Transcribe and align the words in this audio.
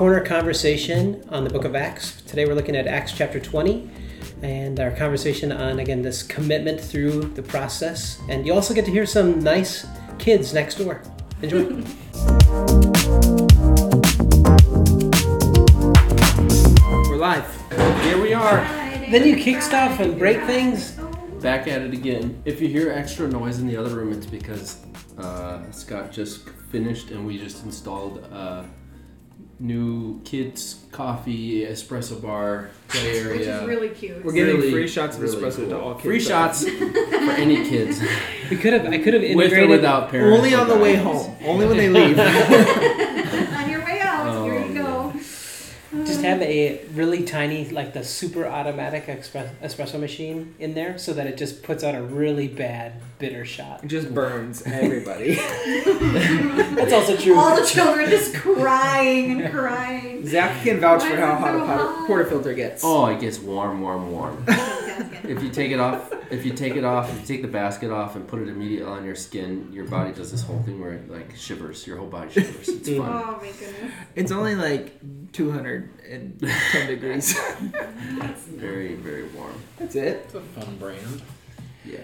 corner 0.00 0.24
conversation 0.24 1.22
on 1.28 1.44
the 1.44 1.50
book 1.50 1.66
of 1.66 1.76
Acts. 1.76 2.22
Today 2.22 2.46
we're 2.46 2.54
looking 2.54 2.74
at 2.74 2.86
Acts 2.86 3.12
chapter 3.12 3.38
20 3.38 3.90
and 4.40 4.80
our 4.80 4.90
conversation 4.92 5.52
on, 5.52 5.78
again, 5.78 6.00
this 6.00 6.22
commitment 6.22 6.80
through 6.80 7.20
the 7.34 7.42
process. 7.42 8.18
And 8.30 8.46
you 8.46 8.54
also 8.54 8.72
get 8.72 8.86
to 8.86 8.90
hear 8.90 9.04
some 9.04 9.40
nice 9.40 9.86
kids 10.18 10.54
next 10.54 10.76
door. 10.76 11.02
Enjoy. 11.42 11.64
We're 17.10 17.16
live. 17.18 17.70
Here 18.02 18.18
we 18.18 18.32
are. 18.32 18.56
then 19.10 19.26
you 19.26 19.36
kick 19.36 19.60
stuff 19.60 20.00
and 20.00 20.18
break 20.18 20.42
things. 20.44 20.92
Back 21.42 21.68
at 21.68 21.82
it 21.82 21.92
again. 21.92 22.40
If 22.46 22.62
you 22.62 22.68
hear 22.68 22.90
extra 22.90 23.28
noise 23.28 23.58
in 23.58 23.66
the 23.66 23.76
other 23.76 23.94
room, 23.96 24.14
it's 24.14 24.24
because 24.24 24.82
uh, 25.18 25.70
Scott 25.72 26.10
just 26.10 26.48
finished 26.70 27.10
and 27.10 27.26
we 27.26 27.36
just 27.36 27.64
installed 27.66 28.24
a 28.32 28.64
new 29.60 30.20
kids' 30.22 30.76
coffee 30.90 31.64
espresso 31.66 32.20
bar 32.20 32.70
play 32.88 33.18
area. 33.20 33.30
Which 33.32 33.40
is 33.46 33.62
really 33.68 33.88
cute. 33.90 34.24
We're 34.24 34.32
getting 34.32 34.56
Really, 34.56 34.70
free 34.72 34.88
shots 34.88 35.16
of 35.16 35.22
really 35.22 35.36
espresso 35.36 35.68
to 35.68 35.78
all 35.78 35.92
kids. 35.94 36.04
Free 36.04 36.20
shots 36.20 36.64
for 36.68 37.30
any 37.44 37.68
kids, 37.68 38.00
We 38.50 38.56
could 38.56 38.72
have, 38.72 38.86
I 38.86 38.98
could 38.98 39.14
have 39.14 39.22
integrated 39.22 39.36
with 39.36 39.52
or 39.52 39.68
without 39.68 40.10
parents. 40.10 40.36
Only 40.38 40.54
on 40.54 40.66
the 40.68 40.76
way 40.78 40.96
home. 40.96 41.36
Only 41.44 41.66
when 41.66 41.76
they 41.76 41.88
leave. 41.88 42.18
On 43.60 43.70
your 43.70 43.84
way 43.84 44.00
out, 44.00 44.26
Oh, 44.26 44.44
here 44.44 44.66
you 44.66 44.74
go. 44.74 45.12
Just 46.04 46.19
have 46.30 46.40
mm-hmm. 46.40 46.92
a 46.92 46.96
really 46.96 47.24
tiny, 47.24 47.68
like 47.68 47.92
the 47.92 48.04
super 48.04 48.46
automatic 48.46 49.06
expre- 49.06 49.50
espresso 49.62 50.00
machine 50.00 50.54
in 50.58 50.74
there 50.74 50.98
so 50.98 51.12
that 51.12 51.26
it 51.26 51.36
just 51.36 51.62
puts 51.62 51.84
out 51.84 51.94
a 51.94 52.02
really 52.02 52.48
bad 52.48 52.94
bitter 53.18 53.44
shot. 53.44 53.84
It 53.84 53.88
just 53.88 54.12
burns 54.12 54.62
everybody. 54.62 55.34
That's 56.74 56.92
also 56.92 57.16
true. 57.16 57.36
All 57.36 57.54
the 57.54 57.66
children 57.66 58.08
just 58.08 58.34
crying 58.34 59.40
and 59.40 59.52
crying. 59.52 60.26
Zach 60.26 60.62
can 60.62 60.80
vouch 60.80 61.02
Why 61.02 61.10
for 61.10 61.16
how 61.16 61.34
hot 61.36 61.52
so 61.52 61.62
a 61.62 61.66
powder, 61.66 61.82
hot? 61.84 62.08
portafilter 62.08 62.56
gets. 62.56 62.82
Oh, 62.84 63.06
it 63.06 63.20
gets 63.20 63.38
warm, 63.38 63.80
warm, 63.80 64.10
warm. 64.10 64.44
If 65.24 65.42
you 65.42 65.50
take 65.50 65.70
it 65.70 65.80
off, 65.80 66.12
if 66.30 66.44
you 66.44 66.52
take 66.52 66.76
it 66.76 66.84
off, 66.84 67.10
if 67.12 67.20
you 67.20 67.26
take 67.26 67.42
the 67.42 67.48
basket 67.48 67.90
off 67.90 68.16
and 68.16 68.26
put 68.26 68.40
it 68.40 68.48
immediately 68.48 68.86
on 68.86 69.04
your 69.04 69.14
skin, 69.14 69.70
your 69.72 69.86
body 69.86 70.12
does 70.12 70.30
this 70.30 70.42
whole 70.42 70.62
thing 70.62 70.80
where 70.80 70.92
it 70.92 71.10
like 71.10 71.36
shivers. 71.36 71.86
Your 71.86 71.96
whole 71.98 72.08
body 72.08 72.30
shivers. 72.30 72.68
It's 72.68 72.88
mm-hmm. 72.88 73.02
fun. 73.02 73.22
Oh 73.24 73.38
my 73.40 73.50
goodness. 73.52 73.92
It's 74.14 74.32
only 74.32 74.54
like 74.54 75.00
210 75.32 76.86
degrees. 76.86 77.38
Very, 78.50 78.94
very 78.94 79.24
warm. 79.28 79.54
That's 79.78 79.94
it. 79.94 80.22
It's 80.24 80.34
a 80.34 80.40
fun 80.40 80.76
brand. 80.76 81.22
Yeah. 81.84 82.00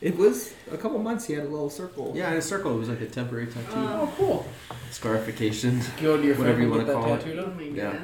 It 0.00 0.16
was 0.16 0.52
a 0.70 0.76
couple 0.76 0.98
months. 0.98 1.26
He 1.26 1.32
had 1.34 1.44
a 1.44 1.48
little 1.48 1.70
circle. 1.70 2.12
Yeah, 2.14 2.32
in 2.32 2.38
a 2.38 2.42
circle. 2.42 2.74
It 2.74 2.78
was 2.78 2.88
like 2.88 3.00
a 3.00 3.06
temporary 3.06 3.46
tattoo. 3.46 3.66
Oh, 3.74 4.00
oh 4.02 4.14
cool. 4.16 4.46
Scarification. 4.90 5.80
Go 6.02 6.16
to 6.16 6.26
your 6.26 6.36
Whatever 6.36 6.60
you 6.60 6.70
wanna 6.70 6.84
call 6.84 7.14
it. 7.14 7.18
tattooed 7.18 7.38
oh 7.38 7.44
up. 7.44 7.56
my 7.56 7.62
Yeah. 7.62 7.98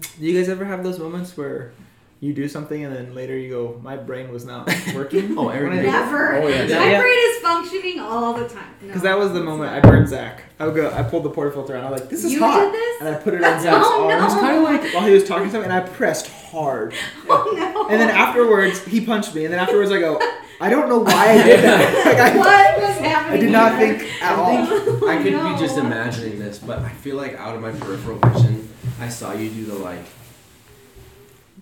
Do 0.00 0.24
you 0.24 0.38
guys 0.38 0.48
ever 0.48 0.64
have 0.64 0.82
those 0.82 0.98
moments 0.98 1.36
where 1.36 1.72
you 2.20 2.32
do 2.34 2.48
something 2.48 2.84
and 2.84 2.94
then 2.94 3.14
later 3.14 3.36
you 3.36 3.48
go, 3.50 3.80
my 3.82 3.96
brain 3.96 4.32
was 4.32 4.44
not 4.44 4.66
working? 4.94 5.38
Oh, 5.38 5.48
every 5.50 5.68
When 5.68 5.78
I 5.78 5.82
day. 5.82 5.86
did- 5.86 5.92
Never. 5.92 6.34
Oh, 6.34 6.46
yeah. 6.48 6.62
My 6.64 6.90
Yeah. 6.90 7.00
brain 7.00 7.16
is 7.16 7.38
functioning 7.38 8.00
all 8.00 8.32
the 8.34 8.48
time. 8.48 8.64
No, 8.80 8.86
Because 8.88 9.02
that 9.02 9.16
was 9.18 9.30
the 9.32 9.38
it's 9.38 9.44
moment 9.46 9.70
I 9.72 9.80
burned 9.80 10.08
Zach. 10.08 10.42
I 10.58 10.66
would 10.66 10.74
go. 10.74 10.90
I 10.92 11.02
pulled 11.04 11.22
the 11.24 11.30
portafilter 11.30 11.70
out. 11.76 11.84
I'm 11.84 11.92
like, 11.92 12.08
"This 12.08 12.24
is 12.24 12.32
You 12.32 12.40
hot," 12.40 12.60
did 12.64 12.74
this? 12.74 13.00
and 13.00 13.08
I 13.08 13.14
put 13.18 13.34
it 13.34 13.44
on 13.44 13.60
Zach's 13.62 13.86
Oh, 13.88 14.00
arm. 14.00 14.08
no. 14.08 14.18
It 14.18 14.24
was 14.24 14.34
kind 14.34 14.56
of 14.56 14.62
like 14.64 14.92
while 14.94 15.06
he 15.06 15.12
was 15.14 15.24
talking 15.24 15.48
to 15.52 15.58
me, 15.58 15.64
and 15.64 15.72
I 15.72 15.80
pressed 15.80 16.26
hard. 16.28 16.94
Oh 17.28 17.52
no. 17.56 17.88
And 17.88 18.00
then 18.00 18.08
afterwards, 18.10 18.84
he 18.84 19.00
punched 19.04 19.34
me, 19.34 19.44
and 19.44 19.52
then 19.52 19.60
afterwards, 19.60 19.92
I 19.92 20.00
go, 20.00 20.18
"I 20.60 20.68
don't 20.70 20.88
know 20.88 20.98
why 20.98 21.30
I 21.30 21.42
did 21.44 21.60
that. 21.62 22.06
like, 22.06 22.16
I, 22.18 22.36
what 22.36 22.78
was 22.88 22.96
happening? 22.98 23.38
I 23.38 23.42
did 23.42 23.52
not 23.52 23.78
here? 23.78 23.98
think 23.98 24.22
at 24.22 24.36
oh, 24.38 24.42
all." 24.42 25.08
I 25.08 25.22
could 25.22 25.32
no. 25.34 25.52
be 25.54 25.58
just 25.60 25.76
imagining 25.78 26.38
this, 26.40 26.58
but 26.58 26.80
I 26.80 26.88
feel 26.88 27.16
like 27.16 27.34
out 27.38 27.54
of 27.54 27.62
my 27.62 27.70
peripheral 27.70 28.18
vision, 28.18 28.68
I 29.00 29.08
saw 29.08 29.32
you 29.32 29.48
do 29.50 29.64
the 29.66 29.74
like. 29.76 30.02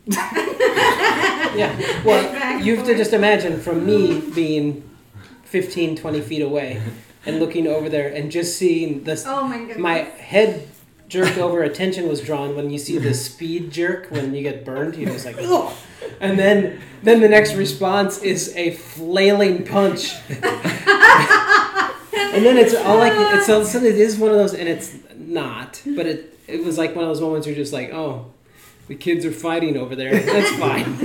Yeah. 1.56 2.04
Well, 2.04 2.60
you 2.62 2.76
have 2.76 2.86
to 2.86 2.94
just 2.94 3.12
imagine 3.12 3.60
from 3.60 3.86
me 3.86 4.20
being 4.20 4.88
15, 5.44 5.96
20 5.96 6.20
feet 6.20 6.42
away 6.42 6.82
and 7.24 7.38
looking 7.40 7.66
over 7.66 7.88
there 7.88 8.08
and 8.08 8.30
just 8.30 8.58
seeing 8.58 9.04
this. 9.04 9.24
Oh 9.26 9.44
my 9.44 9.58
goodness. 9.58 9.78
My 9.78 9.98
head 9.98 10.68
jerked 11.08 11.38
over, 11.38 11.62
attention 11.62 12.08
was 12.08 12.20
drawn 12.20 12.56
when 12.56 12.68
you 12.70 12.78
see 12.78 12.98
the 12.98 13.14
speed 13.14 13.70
jerk 13.70 14.10
when 14.10 14.34
you 14.34 14.42
get 14.42 14.64
burned. 14.64 14.96
You're 14.96 15.10
just 15.10 15.24
like, 15.24 15.36
oh. 15.38 15.76
And 16.20 16.38
then, 16.38 16.80
then 17.02 17.20
the 17.20 17.28
next 17.28 17.54
response 17.54 18.22
is 18.22 18.54
a 18.56 18.72
flailing 18.72 19.64
punch. 19.64 20.14
and 20.28 20.42
then 22.44 22.58
it's 22.58 22.74
all 22.74 22.98
like 22.98 23.12
it's 23.16 23.48
all, 23.48 23.64
so 23.64 23.78
it 23.78 23.96
is 23.96 24.18
one 24.18 24.30
of 24.30 24.36
those, 24.36 24.52
and 24.54 24.68
it's 24.68 24.94
not, 25.14 25.80
but 25.86 26.06
it 26.06 26.38
it 26.46 26.64
was 26.64 26.78
like 26.78 26.94
one 26.94 27.04
of 27.04 27.10
those 27.10 27.20
moments 27.20 27.46
where 27.46 27.54
you're 27.54 27.62
just 27.62 27.72
like, 27.72 27.90
oh, 27.92 28.32
the 28.88 28.94
kids 28.94 29.24
are 29.24 29.32
fighting 29.32 29.76
over 29.76 29.96
there. 29.96 30.12
That's 30.18 30.50
fine. 30.58 30.98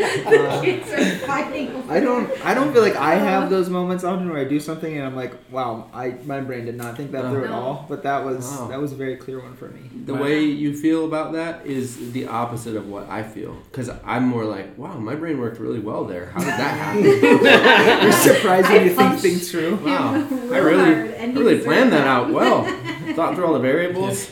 the 0.00 0.60
kids 0.62 0.90
are 0.92 1.26
fighting. 1.26 1.74
over 1.74 1.92
I 1.92 2.00
don't. 2.00 2.46
I 2.46 2.54
don't 2.54 2.72
feel 2.72 2.82
like 2.82 2.96
I 2.96 3.14
have 3.16 3.42
uh-huh. 3.44 3.50
those 3.50 3.68
moments 3.68 4.04
often 4.04 4.28
where 4.30 4.38
I 4.38 4.44
do 4.44 4.60
something 4.60 4.96
and 4.96 5.04
I'm 5.06 5.16
like, 5.16 5.34
"Wow, 5.50 5.90
I 5.92 6.16
my 6.24 6.40
brain 6.40 6.66
did 6.66 6.76
not 6.76 6.96
think 6.96 7.10
that 7.12 7.30
through 7.30 7.44
at 7.44 7.50
No. 7.50 7.56
all." 7.56 7.86
But 7.88 8.02
that 8.04 8.24
was 8.24 8.46
Wow. 8.46 8.68
that 8.68 8.80
was 8.80 8.92
a 8.92 8.96
very 8.96 9.16
clear 9.16 9.40
one 9.40 9.54
for 9.54 9.68
me. 9.68 9.80
The 10.06 10.14
way 10.14 10.44
you 10.44 10.76
feel 10.76 11.04
about 11.04 11.32
that 11.32 11.66
is 11.66 12.12
the 12.12 12.26
opposite 12.26 12.76
of 12.76 12.88
what 12.88 13.08
I 13.08 13.22
feel. 13.22 13.56
Because 13.70 13.90
I'm 14.04 14.26
more 14.28 14.44
like, 14.44 14.76
wow, 14.78 14.98
my 14.98 15.14
brain 15.14 15.38
worked 15.38 15.58
really 15.58 15.80
well 15.80 16.04
there. 16.04 16.26
How 16.26 16.40
did 16.40 16.48
that 16.48 16.78
happen? 16.78 17.04
You're 18.02 18.12
surprised 18.12 18.68
when 18.68 18.80
I 18.80 18.84
you 18.84 18.94
think 18.94 19.18
things 19.20 19.50
through. 19.50 19.76
Wow. 19.76 20.14
I 20.14 20.58
really, 20.58 21.16
I 21.16 21.26
really 21.26 21.58
planned 21.60 21.92
that 21.92 22.04
that. 22.04 22.06
out 22.06 22.30
well. 22.30 22.64
Thought 23.14 23.34
through 23.34 23.46
all 23.46 23.54
the 23.54 23.58
variables. 23.58 24.30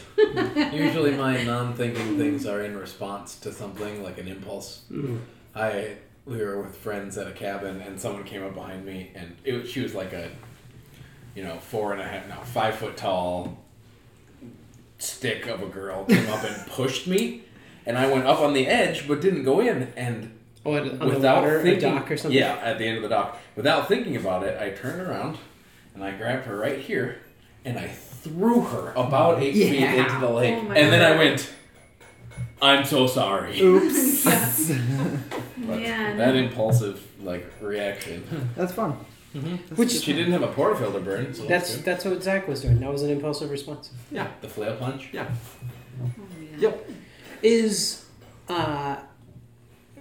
Usually 0.72 1.12
my 1.12 1.42
non-thinking 1.42 2.18
things 2.18 2.46
are 2.46 2.62
in 2.62 2.76
response 2.76 3.36
to 3.40 3.52
something 3.52 4.02
like 4.02 4.18
an 4.18 4.28
impulse. 4.28 4.82
Hmm. 4.88 5.18
I 5.54 5.96
we 6.26 6.38
were 6.44 6.60
with 6.60 6.76
friends 6.76 7.16
at 7.16 7.26
a 7.26 7.32
cabin 7.32 7.80
and 7.80 7.98
someone 7.98 8.24
came 8.24 8.44
up 8.44 8.54
behind 8.54 8.84
me 8.84 9.10
and 9.14 9.36
it, 9.44 9.66
she 9.66 9.80
was 9.80 9.94
like 9.94 10.12
a 10.12 10.30
you 11.34 11.42
know 11.42 11.58
four 11.58 11.92
and 11.92 12.02
a 12.02 12.04
half 12.04 12.28
no 12.28 12.36
five 12.42 12.74
foot 12.74 12.96
tall 12.96 13.58
stick 14.98 15.46
of 15.46 15.62
a 15.62 15.66
girl 15.66 16.04
came 16.04 16.28
up 16.28 16.44
and 16.44 16.66
pushed 16.70 17.06
me 17.06 17.44
and 17.86 17.96
I 17.96 18.12
went 18.12 18.26
up 18.26 18.40
on 18.40 18.52
the 18.52 18.66
edge 18.66 19.08
but 19.08 19.20
didn't 19.20 19.44
go 19.44 19.60
in 19.60 19.92
and 19.96 20.34
Oh, 20.66 20.76
on 20.76 20.98
the 20.98 21.06
without 21.06 21.44
water, 21.44 21.60
a 21.60 21.62
thinking, 21.62 21.94
dock 21.94 22.10
or 22.10 22.16
something. 22.16 22.38
Yeah, 22.38 22.56
at 22.56 22.78
the 22.78 22.84
end 22.84 22.96
of 22.96 23.02
the 23.02 23.08
dock. 23.08 23.38
Without 23.56 23.88
thinking 23.88 24.16
about 24.16 24.42
it, 24.42 24.60
I 24.60 24.70
turned 24.70 25.00
around 25.00 25.38
and 25.94 26.04
I 26.04 26.10
grabbed 26.10 26.44
her 26.44 26.56
right 26.56 26.78
here 26.78 27.22
and 27.64 27.78
I 27.78 27.88
threw 27.88 28.62
her 28.62 28.92
about 28.96 29.42
eight 29.42 29.52
feet 29.54 29.82
into 29.82 30.18
the 30.20 30.30
lake. 30.30 30.54
Oh 30.58 30.62
my 30.62 30.76
and 30.76 30.92
then 30.92 31.02
I 31.02 31.16
went, 31.16 31.50
I'm 32.60 32.84
so 32.84 33.06
sorry. 33.06 33.60
Oops. 33.60 34.26
But 35.58 35.80
Man. 35.80 36.16
that 36.16 36.34
impulsive 36.34 37.06
like 37.20 37.46
reaction. 37.60 38.24
That's 38.56 38.72
fun. 38.72 38.92
Which 39.76 39.90
She 39.90 40.14
didn't 40.14 40.32
have 40.32 40.42
a 40.42 40.48
portafilter 40.48 41.04
burn, 41.04 41.34
so 41.34 41.44
that's 41.44 41.74
that's 41.74 41.82
that's 41.82 42.04
what 42.06 42.22
Zach 42.22 42.48
was 42.48 42.62
doing. 42.62 42.80
That 42.80 42.90
was 42.90 43.02
an 43.02 43.10
impulsive 43.10 43.50
response. 43.50 43.90
Yeah. 44.10 44.28
the 44.40 44.48
flail 44.48 44.76
punch. 44.76 45.10
Yeah. 45.12 45.28
Oh, 46.02 46.10
yeah. 46.40 46.56
Yep. 46.58 46.90
Is 47.42 48.06
uh, 48.48 48.96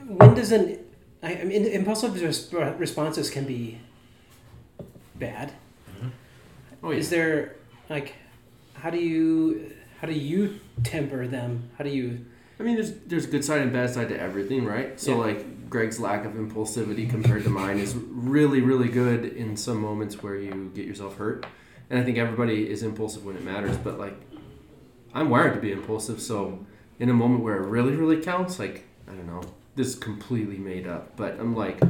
when 0.06 0.34
does 0.34 0.54
an 0.54 0.80
I, 1.22 1.42
I 1.42 1.44
mean 1.44 1.66
impulsive 1.66 2.14
resp- 2.14 2.80
responses 2.80 3.30
can 3.30 3.44
be 3.44 3.80
bad. 5.16 5.52
Oh, 6.88 6.92
yeah. 6.92 7.00
Is 7.00 7.10
there 7.10 7.56
like 7.90 8.14
how 8.74 8.90
do 8.90 8.98
you 8.98 9.74
how 10.00 10.08
do 10.08 10.14
you 10.14 10.60
temper 10.84 11.28
them? 11.28 11.70
How 11.78 11.84
do 11.84 11.90
you 11.90 12.26
I 12.60 12.64
mean, 12.64 12.76
there's 12.76 12.94
there's 13.08 13.26
good 13.26 13.44
side 13.44 13.62
and 13.62 13.74
bad 13.74 13.90
side 13.90 14.08
to 14.10 14.20
everything, 14.20 14.64
right? 14.64 14.98
So 15.00 15.12
Yeah. 15.12 15.18
like 15.18 15.70
Greg's 15.70 16.00
lack 16.00 16.24
of 16.24 16.34
impulsivity 16.34 17.10
compared 17.10 17.44
to 17.44 17.50
mine 17.50 17.78
is 17.78 17.94
really 17.94 18.62
really 18.62 18.88
good 18.88 19.26
in 19.26 19.58
some 19.58 19.82
moments 19.82 20.24
where 20.24 20.38
you 20.38 20.72
get 20.74 20.86
yourself 20.86 21.18
hurt, 21.18 21.46
and 21.90 22.00
I 22.00 22.04
think 22.04 22.18
everybody 22.18 22.70
is 22.70 22.84
impulsive 22.84 23.26
when 23.26 23.36
it 23.36 23.44
matters. 23.44 23.76
But 23.76 24.00
like, 24.00 24.16
I'm 25.14 25.30
wired 25.30 25.56
to 25.56 25.60
be 25.60 25.74
impulsive, 25.74 26.22
so 26.22 26.66
in 27.00 27.10
a 27.10 27.14
moment 27.14 27.44
where 27.44 27.58
it 27.62 27.68
really 27.68 27.98
really 27.98 28.22
counts, 28.22 28.60
like 28.60 28.86
I 29.10 29.12
don't 29.12 29.28
know, 29.28 29.42
this 29.76 29.88
is 29.88 29.96
completely 29.96 30.58
made 30.58 30.88
up, 30.88 31.18
but 31.18 31.38
I'm 31.38 31.54
like 31.54 31.82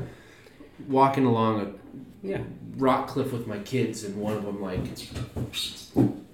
walking 0.88 1.26
along 1.26 1.62
a 1.62 2.28
yeah 2.28 2.42
rock 2.78 3.08
cliff 3.08 3.32
with 3.34 3.48
my 3.48 3.60
kids, 3.60 4.04
and 4.04 4.16
one 4.18 4.34
of 4.34 4.44
them 4.44 4.62
like 4.62 4.80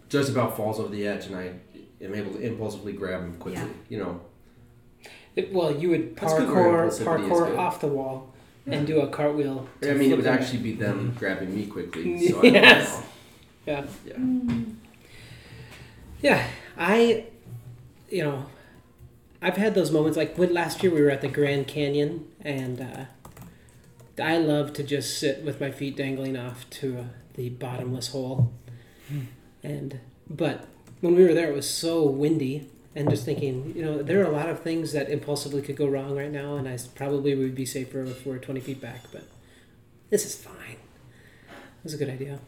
just 0.10 0.30
about 0.30 0.56
falls 0.58 0.80
over 0.80 0.90
the 0.90 1.08
edge, 1.08 1.26
and 1.28 1.36
I 1.36 1.54
am 2.02 2.14
able 2.14 2.32
to 2.34 2.40
impulsively 2.40 2.94
grab 2.94 3.22
him 3.22 3.36
quickly. 3.36 3.62
Yeah. 3.62 3.68
You 3.90 3.98
know, 4.00 4.22
It- 5.36 5.54
well 5.54 5.76
you 5.76 5.90
would 5.90 6.16
That's 6.16 6.34
good 6.34 6.50
where 6.50 6.88
parkour 6.88 7.04
parkour 7.30 7.58
off 7.58 7.80
the 7.82 7.88
wall 7.88 8.34
and 8.66 8.86
do 8.88 9.02
a 9.02 9.08
cartwheel. 9.08 9.68
to 9.82 9.92
I 9.92 9.94
mean, 9.94 10.12
it 10.12 10.16
would 10.16 10.26
them. 10.26 10.34
actually 10.38 10.60
be 10.60 10.74
them 10.74 11.16
grabbing 11.20 11.54
me 11.56 11.66
quickly. 11.66 12.28
So 12.28 12.44
Yes. 12.44 13.02
I 13.68 13.70
Yeah. 13.70 13.82
don't. 14.16 14.78
Yeah, 16.22 16.48
I, 16.78 17.26
you 18.10 18.24
know, 18.24 18.46
I've 19.42 19.58
had 19.58 19.76
those 19.76 19.92
moments. 19.92 20.18
Like 20.18 20.38
when 20.38 20.54
last 20.54 20.82
year 20.84 20.94
we 20.94 21.02
were 21.02 21.10
at 21.10 21.20
the 21.22 21.28
Grand 21.28 21.68
Canyon, 21.68 22.28
and 22.42 22.80
uh, 22.80 23.06
I 24.22 24.38
love 24.38 24.74
to 24.74 24.84
just 24.84 25.18
sit 25.20 25.44
with 25.44 25.60
my 25.60 25.72
feet 25.72 25.96
dangling 25.98 26.38
off 26.38 26.70
to 26.72 27.00
uh, 27.00 27.04
the 27.34 27.50
bottomless 27.50 28.10
hole. 28.10 28.54
And 29.64 30.00
but 30.30 30.68
when 31.02 31.16
we 31.16 31.24
were 31.24 31.34
there, 31.34 31.52
it 31.52 31.56
was 31.56 31.70
so 31.70 32.04
windy, 32.04 32.70
and 32.96 33.10
just 33.10 33.26
thinking, 33.26 33.74
you 33.76 33.84
know, 33.84 34.04
there 34.04 34.22
are 34.22 34.30
a 34.30 34.32
lot 34.32 34.50
of 34.50 34.62
things 34.62 34.92
that 34.94 35.10
impulsively 35.10 35.62
could 35.62 35.76
go 35.76 35.88
wrong 35.88 36.16
right 36.16 36.32
now, 36.32 36.56
and 36.56 36.68
I 36.68 36.78
probably 36.96 37.34
would 37.36 37.56
be 37.56 37.66
safer 37.66 38.04
if 38.04 38.26
we're 38.26 38.38
20 38.38 38.60
feet 38.60 38.82
back, 38.82 39.02
but 39.12 39.24
this 40.10 40.26
is 40.26 40.36
fine. 40.36 40.78
It 41.50 41.84
was 41.84 41.94
a 41.94 41.98
good 41.98 42.10
idea. 42.10 42.40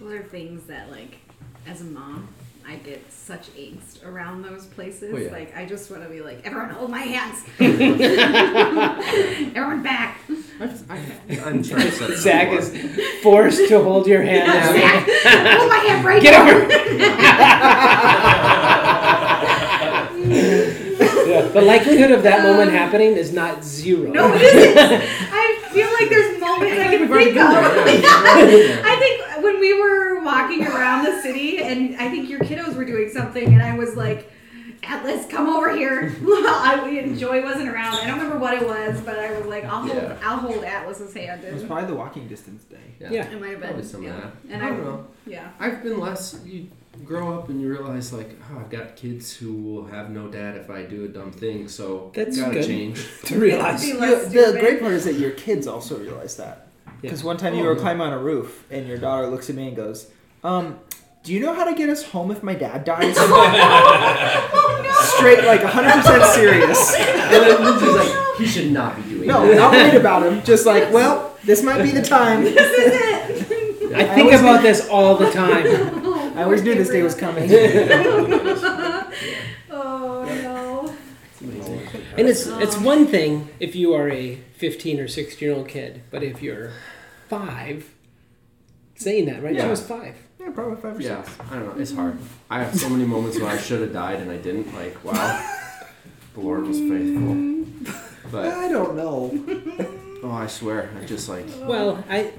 Well, 0.00 0.10
there 0.10 0.20
are 0.20 0.24
things 0.24 0.64
that, 0.64 0.90
like, 0.90 1.18
as 1.66 1.80
a 1.80 1.84
mom, 1.84 2.28
I 2.66 2.76
get 2.76 3.10
such 3.12 3.50
angst 3.54 4.04
around 4.06 4.42
those 4.42 4.66
places. 4.66 5.12
Oh, 5.14 5.18
yeah. 5.18 5.30
Like, 5.32 5.56
I 5.56 5.64
just 5.66 5.90
want 5.90 6.02
to 6.04 6.08
be 6.08 6.20
like, 6.20 6.44
everyone 6.46 6.70
hold 6.70 6.90
my 6.90 7.00
hands. 7.00 7.44
everyone 9.56 9.82
back. 9.82 10.20
I'm 10.60 11.62
trying 11.62 11.90
to 11.90 12.16
Zach 12.16 12.48
is 12.52 12.72
forced 13.22 13.68
to 13.68 13.82
hold 13.82 14.06
your 14.06 14.22
hand. 14.22 14.50
as 14.52 14.72
we- 14.72 14.80
hold 14.80 15.68
my 15.70 15.78
hand 15.88 16.04
right 16.04 16.22
Get 16.22 16.32
now. 16.32 16.50
over. 16.50 16.68
Yeah, 20.22 21.42
The 21.48 21.60
likelihood 21.62 22.10
of 22.10 22.22
that 22.22 22.42
moment 22.42 22.70
um, 22.70 22.74
happening 22.76 23.12
is 23.16 23.32
not 23.32 23.64
zero. 23.64 24.10
No, 24.10 24.32
it 24.34 24.42
isn't. 24.42 25.02
I 25.32 25.58
feel 25.72 25.88
like 25.92 26.08
there's 26.10 26.40
moments 26.40 26.78
I 26.78 26.88
can 26.96 27.08
We've 27.08 27.24
think 27.34 27.36
of. 27.36 27.42
I 28.84 28.96
think 28.98 29.42
when 29.44 29.58
we 29.60 29.80
were 29.80 30.20
walking 30.22 30.66
around 30.66 31.04
the 31.04 31.20
city, 31.22 31.58
and 31.62 31.96
I 31.96 32.08
think 32.10 32.28
your 32.28 32.41
Atlas, 34.92 35.26
come 35.26 35.48
over 35.48 35.74
here. 35.74 36.14
I, 36.26 36.86
and 37.02 37.18
Joy 37.18 37.42
wasn't 37.42 37.68
around. 37.68 37.94
I 37.94 38.06
don't 38.06 38.18
remember 38.18 38.38
what 38.38 38.54
it 38.54 38.66
was, 38.66 39.00
but 39.00 39.18
I 39.18 39.36
was 39.38 39.46
like, 39.46 39.64
I'll 39.64 39.82
hold, 39.86 39.94
Yeah. 39.94 40.18
I'll 40.22 40.36
hold 40.38 40.64
Atlas's 40.64 41.14
hand. 41.14 41.42
It 41.44 41.52
was 41.52 41.62
And 41.62 41.70
probably 41.70 41.88
the 41.88 41.94
walking 41.96 42.28
distance 42.28 42.64
day. 42.64 42.76
Yeah. 43.00 43.24
it 43.24 43.40
might 43.40 43.50
have 43.50 43.60
been. 43.60 43.68
Probably 43.70 43.84
some 43.84 44.00
of 44.00 44.06
yeah. 44.06 44.20
that. 44.20 44.32
And 44.50 44.62
I 44.62 44.66
I, 44.66 44.70
don't 44.70 44.84
know. 44.84 45.06
yeah. 45.26 45.50
I've 45.58 45.82
been 45.82 45.98
less. 45.98 46.38
You 46.44 46.68
grow 47.06 47.38
up 47.38 47.48
and 47.48 47.60
you 47.60 47.70
realize 47.70 48.12
like, 48.12 48.38
oh, 48.52 48.58
I've 48.60 48.68
got 48.70 48.96
kids 48.96 49.34
who 49.34 49.54
will 49.54 49.86
have 49.86 50.10
no 50.10 50.28
dad 50.28 50.56
if 50.56 50.68
I 50.70 50.82
do 50.84 51.04
a 51.06 51.08
dumb 51.08 51.32
thing. 51.32 51.68
So 51.68 52.12
That's 52.14 52.38
gotta 52.38 52.54
good. 52.54 52.66
change. 52.66 53.06
to 53.24 53.38
realize. 53.38 53.80
Be 53.82 53.88
You- 53.88 53.98
the 54.00 54.28
stupid. 54.28 54.60
great 54.60 54.80
part 54.80 54.92
is 54.92 55.04
that 55.06 55.14
your 55.14 55.30
kids 55.32 55.66
also 55.66 55.98
realize 55.98 56.36
that. 56.36 56.68
Because 57.00 57.20
Yeah. 57.22 57.26
one 57.28 57.36
time 57.38 57.54
you 57.54 57.62
Oh, 57.62 57.68
were 57.68 57.74
yeah. 57.74 57.80
climbing 57.80 58.02
on 58.06 58.12
a 58.12 58.18
roof, 58.18 58.64
and 58.70 58.86
your 58.86 58.98
daughter 58.98 59.26
looks 59.26 59.48
at 59.50 59.56
me 59.56 59.68
and 59.68 59.76
goes, 59.76 60.08
um, 60.44 60.78
do 61.22 61.32
you 61.32 61.40
know 61.40 61.54
how 61.54 61.64
to 61.64 61.74
get 61.74 61.88
us 61.88 62.02
home 62.02 62.30
if 62.30 62.42
my 62.42 62.54
dad 62.54 62.84
dies? 62.84 63.16
Oh, 64.94 65.16
Straight, 65.18 65.44
like 65.44 65.60
100% 65.60 66.34
serious. 66.34 66.94
and 66.96 67.30
then 67.30 67.64
Lindsay's 67.64 67.94
like, 67.94 68.36
he 68.38 68.46
should 68.46 68.70
not 68.72 68.96
be 68.96 69.02
doing 69.02 69.26
No, 69.28 69.46
that. 69.46 69.56
not 69.56 69.72
worried 69.72 69.94
about 69.94 70.22
him. 70.26 70.42
Just 70.42 70.64
like, 70.66 70.92
well, 70.92 71.36
this 71.44 71.62
might 71.62 71.82
be 71.82 71.90
the 71.90 72.02
time. 72.02 72.44
This 72.44 72.56
is 72.56 72.92
it. 73.90 73.94
I 73.94 74.14
think 74.14 74.32
about 74.32 74.62
this 74.62 74.88
all 74.88 75.16
the 75.16 75.30
time. 75.30 75.66
I 76.36 76.42
always 76.44 76.62
knew 76.62 76.74
this 76.74 76.88
day 76.88 77.02
was 77.02 77.14
coming. 77.14 77.48
Oh 79.70 80.24
no. 80.24 80.94
And 82.16 82.28
it's 82.28 82.46
it's 82.46 82.76
one 82.78 83.06
thing 83.06 83.48
if 83.58 83.74
you 83.74 83.94
are 83.94 84.08
a 84.10 84.36
15 84.56 85.00
or 85.00 85.08
16 85.08 85.46
year 85.48 85.56
old 85.56 85.68
kid, 85.68 86.02
but 86.10 86.22
if 86.22 86.42
you're 86.42 86.70
five, 87.28 87.90
saying 88.96 89.26
that 89.26 89.42
right? 89.42 89.54
She 89.54 89.58
Yeah. 89.58 89.68
was 89.70 89.84
five. 89.86 90.14
Yeah, 90.42 90.50
probably 90.52 90.76
five 90.76 90.96
or 90.98 91.00
Yeah, 91.02 91.22
six. 91.22 91.38
I 91.50 91.54
don't 91.56 91.76
know. 91.76 91.82
It's 91.82 91.92
hard. 91.94 92.18
I 92.50 92.62
have 92.62 92.78
so 92.78 92.88
many 92.88 93.04
moments 93.04 93.38
where 93.38 93.50
I 93.50 93.58
should 93.58 93.80
have 93.80 93.92
died 93.92 94.20
and 94.20 94.30
I 94.30 94.36
didn't. 94.36 94.74
Like, 94.74 95.02
wow, 95.04 95.56
the 96.34 96.40
Lord 96.40 96.66
was 96.66 96.78
faithful. 96.78 97.94
But 98.30 98.46
I 98.48 98.68
don't 98.68 98.96
know. 98.96 99.30
oh, 100.22 100.30
I 100.30 100.46
swear, 100.46 100.90
I 101.00 101.04
just 101.04 101.28
like 101.28 101.44
Well, 101.62 102.02
I 102.08 102.32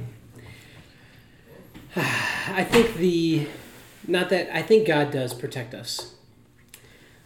I 1.95 2.63
think 2.63 2.95
the 2.95 3.47
not 4.07 4.29
that 4.29 4.53
I 4.56 4.61
think 4.63 4.88
God 4.88 5.11
does 5.11 5.33
protect 5.33 5.73
us, 5.73 6.15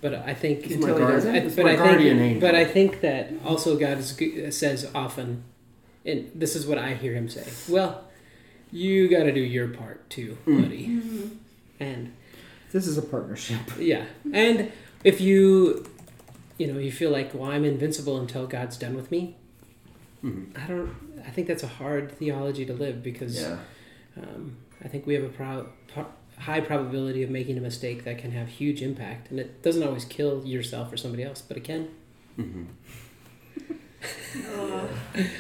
but 0.02 0.14
I 0.14 0.34
think 0.34 0.64
He's 0.66 0.78
my 0.78 0.90
Until 0.90 0.96
he 0.96 1.00
guardian. 1.00 1.16
doesn't? 1.18 1.36
I- 1.36 1.40
He's 1.42 1.56
but 1.56 1.66
my 1.66 1.72
I 1.74 1.76
guardian 1.76 2.18
think, 2.18 2.32
angel. 2.36 2.42
but 2.50 2.56
I 2.56 2.66
think 2.66 3.02
that 3.02 3.32
also 3.46 3.78
God 3.78 3.98
is, 4.00 4.58
says 4.58 4.90
often, 4.94 5.44
and 6.06 6.30
this 6.36 6.56
is 6.56 6.68
what 6.68 6.78
I 6.78 6.94
hear 6.94 7.14
Him 7.14 7.30
say. 7.30 7.46
Well, 7.72 8.04
you 8.72 9.08
got 9.10 9.24
to 9.24 9.32
do 9.32 9.40
your 9.42 9.68
part 9.70 10.10
too, 10.10 10.38
Mm. 10.46 10.62
buddy. 10.62 11.00
And 11.80 12.14
This 12.72 12.88
is 12.88 12.98
a 12.98 13.02
partnership. 13.02 13.60
yeah, 13.80 14.06
and 14.34 14.72
if 15.04 15.22
you, 15.22 15.86
you 16.58 16.68
know, 16.68 16.80
you 16.80 16.92
feel 16.92 17.12
like, 17.12 17.34
well, 17.34 17.50
I'm 17.52 17.64
invincible 17.66 18.18
until 18.20 18.48
God's 18.48 18.78
done 18.78 18.96
with 18.96 19.12
me. 19.12 19.36
Mhm. 20.24 20.58
I 20.58 20.68
don't. 20.68 20.96
I 21.26 21.30
think 21.30 21.48
that's 21.48 21.64
a 21.64 21.68
hard 21.68 22.12
theology 22.12 22.66
to 22.66 22.74
live 22.74 23.04
because 23.04 23.40
yeah. 23.40 23.60
um, 24.18 24.58
I 24.84 24.88
think 24.88 25.06
we 25.06 25.14
have 25.14 25.24
a 25.24 25.30
pro- 25.30 25.68
pro- 25.94 26.08
high 26.40 26.62
probability 26.62 27.22
of 27.24 27.30
making 27.30 27.58
a 27.58 27.62
mistake 27.62 28.04
that 28.06 28.18
can 28.18 28.32
have 28.32 28.48
huge 28.48 28.82
impact, 28.82 29.30
and 29.30 29.40
it 29.40 29.62
doesn't 29.62 29.84
always 29.84 30.06
kill 30.06 30.44
yourself 30.46 30.92
or 30.92 30.98
somebody 30.98 31.24
else, 31.24 31.42
but 31.42 31.58
it 31.58 31.64
can. 31.64 31.90
hmm 32.36 32.64
Oh. 34.56 34.90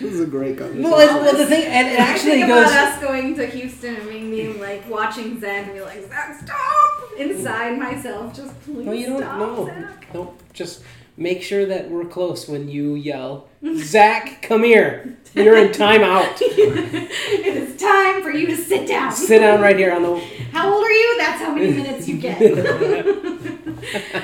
This 0.01 0.13
is 0.13 0.19
a 0.21 0.25
great 0.25 0.57
conversation. 0.57 0.83
Well, 0.89 0.99
it's, 0.99 1.13
well, 1.13 1.37
the 1.37 1.45
thing, 1.45 1.63
and 1.65 1.87
it 1.87 1.99
I 1.99 2.03
actually 2.03 2.31
think 2.31 2.47
goes. 2.47 2.65
about 2.71 2.93
us 2.93 3.01
going 3.01 3.35
to 3.35 3.45
Houston 3.45 3.95
and 3.95 4.07
me 4.09 4.19
being 4.29 4.59
like 4.59 4.89
watching 4.89 5.39
Zach 5.39 5.65
and 5.65 5.73
be 5.75 5.81
like, 5.81 6.07
Zach, 6.09 6.39
stop! 6.43 7.11
Inside 7.17 7.77
myself, 7.79 8.35
just 8.35 8.59
please 8.61 8.85
No, 8.85 8.91
you 8.91 9.05
don't. 9.07 9.19
stop, 9.21 9.37
No, 9.39 9.65
Zach. 9.67 10.13
don't. 10.13 10.53
Just 10.53 10.83
make 11.15 11.41
sure 11.41 11.65
that 11.65 11.89
we're 11.89 12.05
close 12.05 12.47
when 12.47 12.69
you 12.69 12.93
yell, 12.95 13.47
"Zach, 13.77 14.41
come 14.43 14.63
here! 14.63 15.17
You're 15.33 15.57
in 15.57 15.69
timeout. 15.69 16.37
it 16.41 17.45
is 17.45 17.79
time 17.79 18.21
for 18.23 18.29
you 18.31 18.45
to 18.47 18.55
sit 18.57 18.87
down. 18.87 19.11
Sit 19.11 19.39
down 19.39 19.61
right 19.61 19.75
here 19.77 19.93
on 19.93 20.03
the." 20.03 20.15
How 20.51 20.71
old 20.73 20.83
are 20.83 20.91
you? 20.91 21.17
That's 21.19 21.41
how 21.41 21.53
many 21.55 21.71
minutes 21.71 22.07
you 22.07 22.17
get. 22.17 22.41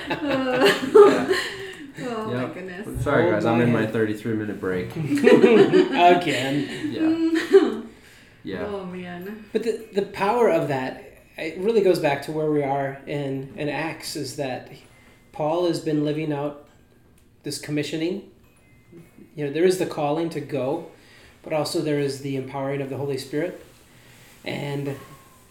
Uh, 0.09 0.23
my 0.23 1.27
Yep. 1.29 1.37
Goodness. 2.53 3.03
Sorry, 3.03 3.23
Hold 3.23 3.35
guys. 3.35 3.45
I'm 3.45 3.57
my 3.57 3.63
in 3.63 3.73
my 3.73 3.87
33 3.87 4.35
minute 4.35 4.59
break. 4.59 4.95
Again. 4.95 6.91
Yeah. 6.91 7.79
Yeah. 8.43 8.65
Oh 8.65 8.85
man. 8.85 9.45
But 9.53 9.63
the, 9.63 9.87
the 9.93 10.01
power 10.01 10.49
of 10.49 10.67
that, 10.67 11.21
it 11.37 11.57
really 11.59 11.81
goes 11.81 11.99
back 11.99 12.21
to 12.23 12.31
where 12.31 12.51
we 12.51 12.61
are 12.61 12.99
in, 13.07 13.53
in 13.55 13.69
Acts, 13.69 14.15
is 14.15 14.35
that 14.35 14.69
Paul 15.31 15.67
has 15.67 15.79
been 15.79 16.03
living 16.03 16.33
out 16.33 16.67
this 17.43 17.57
commissioning. 17.57 18.29
You 19.35 19.45
know, 19.45 19.53
there 19.53 19.63
is 19.63 19.79
the 19.79 19.85
calling 19.85 20.29
to 20.31 20.41
go, 20.41 20.91
but 21.41 21.53
also 21.53 21.81
there 21.81 21.99
is 21.99 22.19
the 22.19 22.35
empowering 22.35 22.81
of 22.81 22.89
the 22.89 22.97
Holy 22.97 23.17
Spirit. 23.17 23.65
And 24.43 24.97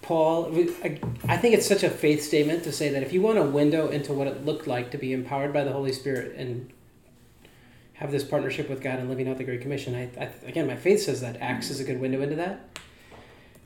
Paul, 0.02 0.54
I 0.84 0.98
I 1.26 1.36
think 1.38 1.54
it's 1.54 1.66
such 1.66 1.82
a 1.82 1.90
faith 1.90 2.22
statement 2.22 2.62
to 2.64 2.72
say 2.72 2.90
that 2.90 3.02
if 3.02 3.12
you 3.12 3.22
want 3.22 3.38
a 3.38 3.44
window 3.44 3.88
into 3.88 4.12
what 4.12 4.26
it 4.26 4.44
looked 4.44 4.66
like 4.66 4.90
to 4.90 4.98
be 4.98 5.12
empowered 5.12 5.52
by 5.52 5.64
the 5.64 5.72
Holy 5.72 5.92
Spirit 5.92 6.36
and 6.36 6.70
have 8.02 8.10
this 8.10 8.24
partnership 8.24 8.68
with 8.68 8.82
God 8.82 8.98
and 8.98 9.08
living 9.08 9.28
out 9.28 9.38
the 9.38 9.44
Great 9.44 9.60
Commission, 9.60 9.94
I, 9.94 10.10
I 10.20 10.28
again, 10.44 10.66
my 10.66 10.74
faith 10.74 11.02
says 11.02 11.20
that 11.20 11.40
Acts 11.40 11.70
is 11.70 11.78
a 11.78 11.84
good 11.84 12.00
window 12.00 12.20
into 12.20 12.34
that. 12.34 12.68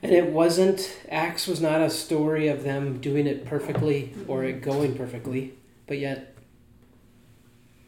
And 0.02 0.12
it 0.12 0.26
wasn't, 0.26 0.95
Acts 1.11 1.47
was 1.47 1.59
not 1.59 1.81
a 1.81 1.88
story 1.88 2.49
of 2.49 2.62
them 2.62 3.00
doing 3.00 3.26
it 3.26 3.47
perfectly 3.47 4.12
or 4.28 4.45
it 4.45 4.61
going 4.61 4.95
perfectly, 4.95 5.55
but 5.87 5.99
yet 5.99 6.37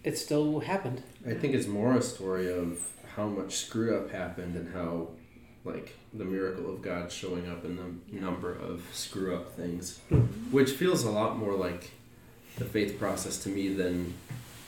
it 0.02 0.16
still 0.16 0.60
happened. 0.60 1.02
I 1.26 1.34
think 1.34 1.54
it's 1.54 1.66
more 1.66 1.94
a 1.94 2.02
story 2.02 2.50
of 2.50 2.80
how 3.14 3.26
much 3.26 3.56
screw 3.56 3.98
up 3.98 4.10
happened 4.10 4.56
and 4.56 4.72
how, 4.72 5.08
like, 5.66 5.98
the 6.14 6.24
miracle 6.24 6.72
of 6.72 6.80
God 6.80 7.12
showing 7.12 7.46
up 7.46 7.66
in 7.66 7.76
the 7.76 8.18
number 8.18 8.54
of 8.54 8.84
screw 8.94 9.36
up 9.36 9.52
things, 9.52 9.98
hmm. 10.08 10.20
which 10.50 10.70
feels 10.70 11.04
a 11.04 11.10
lot 11.10 11.36
more 11.36 11.52
like 11.52 11.90
the 12.56 12.64
faith 12.64 12.98
process 12.98 13.36
to 13.42 13.50
me 13.50 13.68
than 13.74 14.14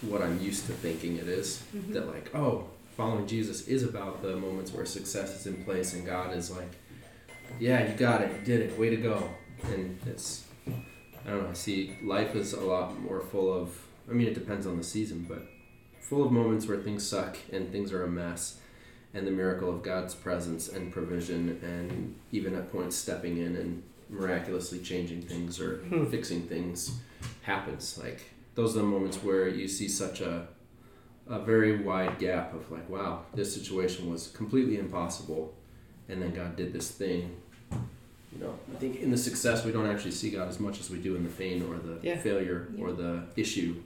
what 0.02 0.22
I'm 0.22 0.40
used 0.40 0.66
to 0.66 0.72
thinking 0.72 1.16
it 1.18 1.28
is. 1.28 1.62
That, 1.90 2.08
like, 2.08 2.34
oh, 2.34 2.68
following 2.96 3.26
Jesus 3.26 3.68
is 3.68 3.82
about 3.82 4.22
the 4.22 4.36
moments 4.36 4.72
where 4.72 4.84
success 4.86 5.38
is 5.40 5.46
in 5.46 5.64
place 5.64 5.94
and 5.94 6.04
God 6.06 6.34
is 6.36 6.50
like, 6.50 6.70
yeah, 7.58 7.90
you 7.90 7.96
got 7.96 8.22
it, 8.22 8.30
you 8.38 8.44
did 8.44 8.60
it, 8.60 8.78
way 8.78 8.90
to 8.90 8.96
go. 8.96 9.28
And 9.64 9.98
it's, 10.06 10.44
I 10.68 11.30
don't 11.30 11.42
know, 11.44 11.50
I 11.50 11.54
see 11.54 11.96
life 12.02 12.34
is 12.34 12.52
a 12.52 12.60
lot 12.60 12.98
more 13.00 13.20
full 13.20 13.52
of, 13.52 13.76
I 14.08 14.12
mean, 14.12 14.26
it 14.28 14.34
depends 14.34 14.66
on 14.66 14.76
the 14.78 14.84
season, 14.84 15.26
but 15.28 15.42
full 16.00 16.24
of 16.24 16.32
moments 16.32 16.66
where 16.66 16.78
things 16.78 17.06
suck 17.06 17.36
and 17.52 17.70
things 17.70 17.92
are 17.92 18.04
a 18.04 18.08
mess 18.08 18.58
and 19.12 19.26
the 19.26 19.30
miracle 19.30 19.68
of 19.68 19.82
God's 19.82 20.14
presence 20.14 20.68
and 20.68 20.92
provision 20.92 21.58
and 21.62 22.14
even 22.32 22.54
at 22.54 22.70
points 22.72 22.96
stepping 22.96 23.38
in 23.38 23.56
and 23.56 23.82
miraculously 24.08 24.78
changing 24.80 25.22
things 25.22 25.60
or 25.60 25.76
Hmm. 25.78 26.06
fixing 26.06 26.42
things 26.42 26.98
happens 27.42 27.98
like 28.02 28.22
those 28.60 28.76
are 28.76 28.80
the 28.80 28.84
moments 28.84 29.16
where 29.24 29.48
you 29.48 29.66
see 29.66 29.88
such 29.88 30.20
a 30.20 30.46
a 31.26 31.38
very 31.38 31.78
wide 31.80 32.18
gap 32.18 32.52
of 32.52 32.70
like 32.70 32.86
wow 32.90 33.22
this 33.34 33.54
situation 33.54 34.10
was 34.10 34.28
completely 34.28 34.76
impossible 34.78 35.54
and 36.10 36.20
then 36.20 36.32
God 36.34 36.56
did 36.56 36.72
this 36.72 36.90
thing 36.90 37.36
you 37.70 38.38
know 38.42 38.54
I 38.74 38.76
think 38.78 39.00
in 39.00 39.10
the 39.10 39.16
success 39.16 39.64
we 39.64 39.72
don't 39.72 39.86
actually 39.86 40.10
see 40.10 40.30
God 40.30 40.48
as 40.48 40.60
much 40.60 40.78
as 40.78 40.90
we 40.90 40.98
do 40.98 41.16
in 41.16 41.22
the 41.24 41.30
pain 41.30 41.62
or 41.62 41.78
the 41.78 41.96
Yeah. 42.02 42.18
failure 42.18 42.68
or 42.78 42.92
the 42.92 43.22
issue 43.36 43.76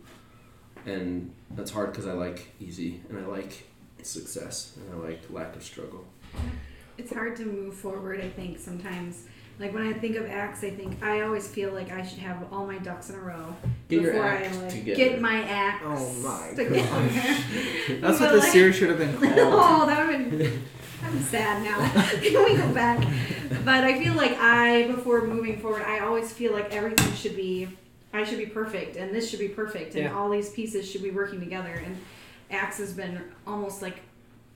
and 0.87 1.31
that's 1.53 1.71
hard 1.71 1.93
because 1.93 2.07
I 2.07 2.13
like 2.13 2.49
easy 2.61 3.01
and 3.09 3.19
I 3.19 3.27
like 3.27 3.53
success 4.03 4.77
and 4.79 4.87
I 4.95 5.09
like 5.09 5.21
lack 5.31 5.55
of 5.55 5.63
struggle. 5.63 6.05
It's 6.99 7.13
hard 7.13 7.37
to 7.37 7.45
move 7.47 7.75
forward, 7.75 8.21
I 8.21 8.29
think, 8.29 8.59
sometimes 8.59 9.25
Like 9.59 9.73
when 9.73 9.87
I 9.87 9.93
think 9.93 10.17
of 10.17 10.27
Acts, 10.29 10.65
I 10.65 10.71
think 10.71 11.03
I 11.03 11.21
always 11.23 11.47
feel 11.47 11.73
like 11.73 11.91
I 11.93 12.05
should 12.05 12.19
have 12.19 12.45
all 12.53 12.67
my 12.67 12.79
ducks 12.79 13.09
in 13.11 13.15
a 13.17 13.19
row 13.21 13.55
Get 13.89 14.03
your 14.03 14.13
before 14.13 14.27
act 14.27 14.47
I 14.55 14.61
like 14.63 14.71
together. 14.71 14.97
get 14.97 15.21
my 15.21 15.43
act. 15.45 15.83
Oh 15.87 16.13
my 16.23 16.49
together. 16.57 18.01
That's 18.01 18.21
what 18.21 18.33
this 18.33 18.43
like- 18.45 18.53
series 18.53 18.75
should 18.77 18.89
have 18.91 18.99
been 18.99 19.13
called. 19.21 19.33
Oh, 19.37 19.87
that 19.87 20.07
would 20.09 20.21
have 20.21 20.31
been. 20.31 20.63
I'm 21.05 21.21
sad 21.23 21.63
now. 21.63 21.79
Can 22.23 22.45
we 22.45 22.57
go 22.57 22.73
back? 22.73 22.99
But 23.65 23.85
I 23.85 23.99
feel 24.03 24.15
like 24.15 24.33
I, 24.41 24.87
before 24.89 25.27
moving 25.27 25.61
forward, 25.61 25.83
I 25.83 25.99
always 26.01 26.33
feel 26.33 26.53
like 26.53 26.75
everything 26.75 27.13
should 27.15 27.37
be, 27.37 27.69
I 28.13 28.25
should 28.25 28.39
be 28.39 28.47
perfect, 28.47 28.97
and 28.97 29.15
this 29.15 29.29
should 29.29 29.39
be 29.39 29.49
perfect, 29.49 29.95
and 29.97 30.05
Yeah. 30.05 30.15
all 30.17 30.31
these 30.31 30.49
pieces 30.51 30.91
should 30.91 31.03
be 31.03 31.11
working 31.11 31.41
together. 31.41 31.75
And 31.85 31.97
Acts 32.51 32.79
has 32.79 32.93
been 32.95 33.21
almost 33.47 33.83
like 33.83 34.01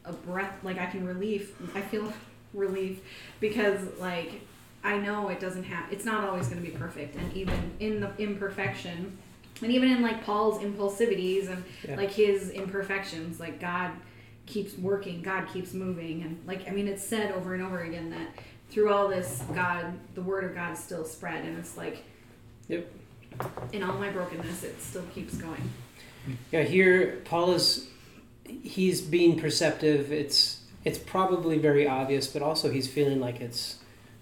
a 0.07 0.13
breath, 0.13 0.55
like 0.65 0.79
I 0.79 0.87
can 0.87 1.07
relief. 1.07 1.55
I 1.75 1.83
feel 1.83 2.11
relief 2.55 3.01
because 3.41 3.81
like 4.01 4.41
I 4.85 4.99
know 4.99 5.29
it 5.29 5.41
doesn't 5.41 5.65
have. 5.65 5.93
It's 5.93 6.05
not 6.05 6.25
always 6.25 6.49
going 6.49 6.63
to 6.65 6.71
be 6.71 6.77
perfect, 6.77 7.17
and 7.17 7.33
even 7.35 7.73
in 7.81 8.01
the 8.01 8.11
imperfection, 8.19 9.19
and 9.63 9.73
even 9.73 9.91
in 9.91 10.03
like 10.03 10.25
Paul's 10.25 10.63
impulsivities 10.63 11.49
and 11.49 11.65
Yeah. 11.87 11.97
like 11.97 12.11
his 12.13 12.51
imperfections, 12.51 13.41
like 13.41 13.61
God 13.61 13.91
keeps 14.47 14.77
working, 14.79 15.21
God 15.23 15.49
keeps 15.53 15.75
moving, 15.75 16.23
and 16.23 16.41
like 16.47 16.69
I 16.69 16.71
mean, 16.73 16.87
it's 16.89 17.03
said 17.05 17.33
over 17.33 17.55
and 17.55 17.63
over 17.63 17.81
again 17.81 18.11
that 18.11 18.29
through 18.71 18.93
all 18.93 19.09
this, 19.09 19.43
God, 19.55 19.87
the 20.15 20.23
word 20.23 20.45
of 20.45 20.55
God, 20.55 20.73
is 20.75 20.79
still 20.79 21.05
spread, 21.05 21.45
and 21.45 21.59
it's 21.59 21.77
like, 21.77 22.05
Yep. 22.69 22.87
In 23.73 23.83
all 23.83 23.97
my 23.99 24.11
brokenness, 24.11 24.63
it 24.65 24.81
still 24.81 25.05
keeps 25.15 25.35
going. 25.35 25.71
Yeah, 26.51 26.63
here 26.63 27.21
Paul 27.25 27.53
is 27.55 27.89
he's 28.45 29.01
being 29.01 29.39
perceptive. 29.39 30.13
It's 30.13 30.63
it's 30.85 30.99
probably 30.99 31.59
very 31.59 31.87
obvious, 31.87 32.27
but 32.27 32.43
also 32.43 32.71
he's 32.71 32.89
feeling 32.89 33.21
like 33.21 33.41
it's 33.41 33.79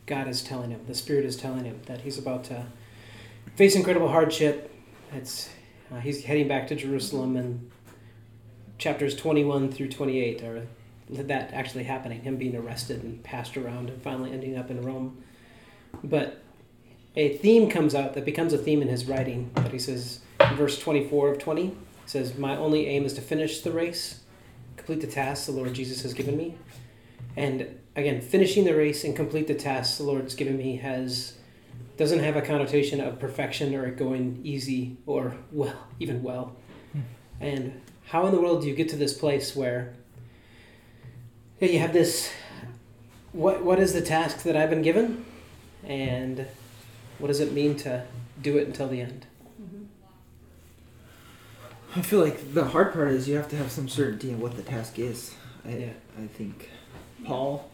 God 0.07 0.29
is 0.29 0.43
telling 0.43 0.71
him, 0.71 0.81
the 0.87 0.95
Spirit 0.95 1.25
is 1.25 1.37
telling 1.37 1.65
him 1.65 1.81
that 1.87 2.01
he's 2.03 2.19
about 2.19 2.45
to 2.45 2.67
face 3.57 3.75
incredible 3.75 4.09
hardship. 4.09 4.73
It's 5.13 5.49
uh, 5.93 6.01
he's 6.01 6.25
heading 6.25 6.49
back 6.49 6.69
to 6.69 6.75
Jerusalem, 6.75 7.37
and 7.37 7.71
chapters 8.79 9.15
twenty 9.15 9.45
one 9.45 9.71
through 9.71 9.89
twenty 9.89 10.21
eight 10.21 10.43
are 10.43 10.67
that 11.11 11.53
actually 11.53 11.85
happening. 11.85 12.23
Him 12.23 12.37
being 12.37 12.57
arrested 12.57 13.03
and 13.03 13.23
passed 13.23 13.57
around, 13.57 13.91
and 13.91 14.03
finally 14.03 14.33
ending 14.33 14.57
up 14.57 14.71
in 14.71 14.83
Rome. 14.83 15.23
But 16.03 16.43
a 17.17 17.37
theme 17.39 17.71
comes 17.71 17.95
out 17.95 18.15
that 18.15 18.25
becomes 18.25 18.53
a 18.53 18.59
theme 18.59 18.83
in 18.83 18.89
his 18.89 19.07
writing. 19.07 19.51
That 19.55 19.73
he 19.73 19.79
says 19.79 20.21
verse 20.55 20.79
twenty 20.79 21.09
four 21.09 21.31
of 21.31 21.39
twenty. 21.39 21.77
It 22.07 22.11
says, 22.11 22.39
My 22.39 22.57
only 22.57 22.87
aim 22.87 23.05
is 23.05 23.15
to 23.15 23.21
finish 23.21 23.63
the 23.63 23.73
race, 23.73 24.21
complete 24.77 25.01
the 25.01 25.09
task 25.09 25.47
the 25.47 25.53
Lord 25.53 25.75
Jesus 25.75 26.03
has 26.03 26.15
given 26.15 26.37
me. 26.37 26.55
And 27.37 27.81
again, 27.97 28.21
finishing 28.21 28.65
the 28.65 28.77
race 28.77 29.03
and 29.03 29.17
complete 29.17 29.47
the 29.47 29.55
task 29.55 29.97
the 29.97 30.05
Lord's 30.05 30.35
given 30.35 30.57
me 30.57 30.77
has 30.77 31.35
doesn't 31.97 32.19
have 32.19 32.37
a 32.37 32.43
connotation 32.43 33.01
of 33.01 33.19
perfection 33.19 33.75
or 33.75 33.91
going 33.91 34.39
easy 34.45 34.99
or 35.07 35.35
well, 35.51 35.89
even 35.99 36.23
well. 36.23 36.55
Hmm. 36.93 37.01
And 37.41 37.81
how 38.07 38.27
in 38.27 38.35
the 38.35 38.41
world 38.41 38.63
do 38.63 38.69
you 38.69 38.75
get 38.75 38.91
to 38.91 38.97
this 38.97 39.15
place 39.15 39.57
where 39.57 39.95
you 41.59 41.79
have 41.79 41.93
this 41.93 42.31
what 43.33 43.65
what 43.65 43.79
is 43.79 43.93
the 43.93 44.03
task 44.03 44.43
that 44.43 44.57
I've 44.57 44.71
been 44.71 44.83
given? 44.83 45.25
And 45.85 46.47
what 47.19 47.29
does 47.29 47.41
it 47.41 47.53
mean 47.53 47.77
to 47.79 48.05
do 48.43 48.59
it 48.59 48.67
until 48.67 48.89
the 48.89 49.01
end? 49.01 49.27
Mm-hmm. 49.61 49.85
I 51.99 52.03
feel 52.03 52.21
like 52.21 52.55
the 52.55 52.65
hard 52.65 52.93
part 52.93 53.09
is 53.13 53.29
you 53.29 53.37
have 53.37 53.49
to 53.51 53.57
have 53.57 53.71
some 53.71 53.89
certainty 53.89 54.31
in 54.31 54.41
what 54.41 54.57
the 54.57 54.63
task 54.63 54.99
is. 54.99 55.35
I, 55.65 55.71
Yeah. 55.71 55.93
I 56.19 56.27
think 56.27 56.71
Paul, 57.25 57.71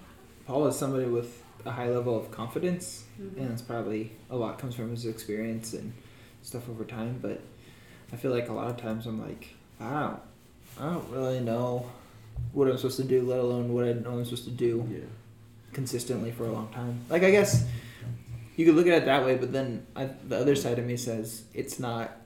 Paul 0.47 0.67
is 0.67 0.77
somebody 0.77 1.07
with 1.07 1.43
a 1.65 1.71
high 1.71 1.89
level 1.89 2.17
of 2.19 2.31
confidence, 2.31 3.05
Mm-hmm. 3.21 3.41
and 3.41 3.53
it's 3.53 3.63
probably 3.63 4.11
a 4.31 4.37
lot 4.37 4.59
comes 4.59 4.75
from 4.75 4.91
his 4.91 5.07
experience 5.07 5.75
and 5.75 5.93
stuff 6.43 6.69
over 6.69 6.85
time. 6.85 7.19
But 7.23 7.41
I 8.13 8.17
feel 8.17 8.33
like 8.33 8.49
a 8.49 8.53
lot 8.53 8.69
of 8.69 8.77
times 8.79 9.07
I'm 9.07 9.21
like, 9.21 9.55
I 9.81 9.91
don't, 10.01 10.21
I 10.81 10.93
don't 10.93 11.09
really 11.11 11.41
know 11.41 11.89
what 12.53 12.67
I'm 12.69 12.77
supposed 12.77 12.97
to 12.97 13.05
do, 13.05 13.23
let 13.23 13.39
alone 13.39 13.73
what 13.73 13.85
I 13.85 13.93
know 13.93 14.11
I'm 14.19 14.25
supposed 14.25 14.45
to 14.45 14.51
do 14.51 14.87
Yeah. 14.91 14.99
consistently 15.73 16.33
for 16.33 16.47
a 16.47 16.53
long 16.53 16.69
time. 16.73 17.01
Like 17.09 17.23
I 17.23 17.31
guess 17.31 17.65
you 18.57 18.65
could 18.67 18.75
look 18.75 18.87
at 18.87 18.95
it 19.03 19.05
that 19.05 19.25
way, 19.25 19.37
but 19.37 19.53
then 19.53 19.87
I, 19.95 20.07
the 20.29 20.39
other 20.39 20.57
side 20.57 20.79
of 20.79 20.85
me 20.87 20.97
says 20.97 21.45
it's 21.55 21.79
not. 21.79 22.17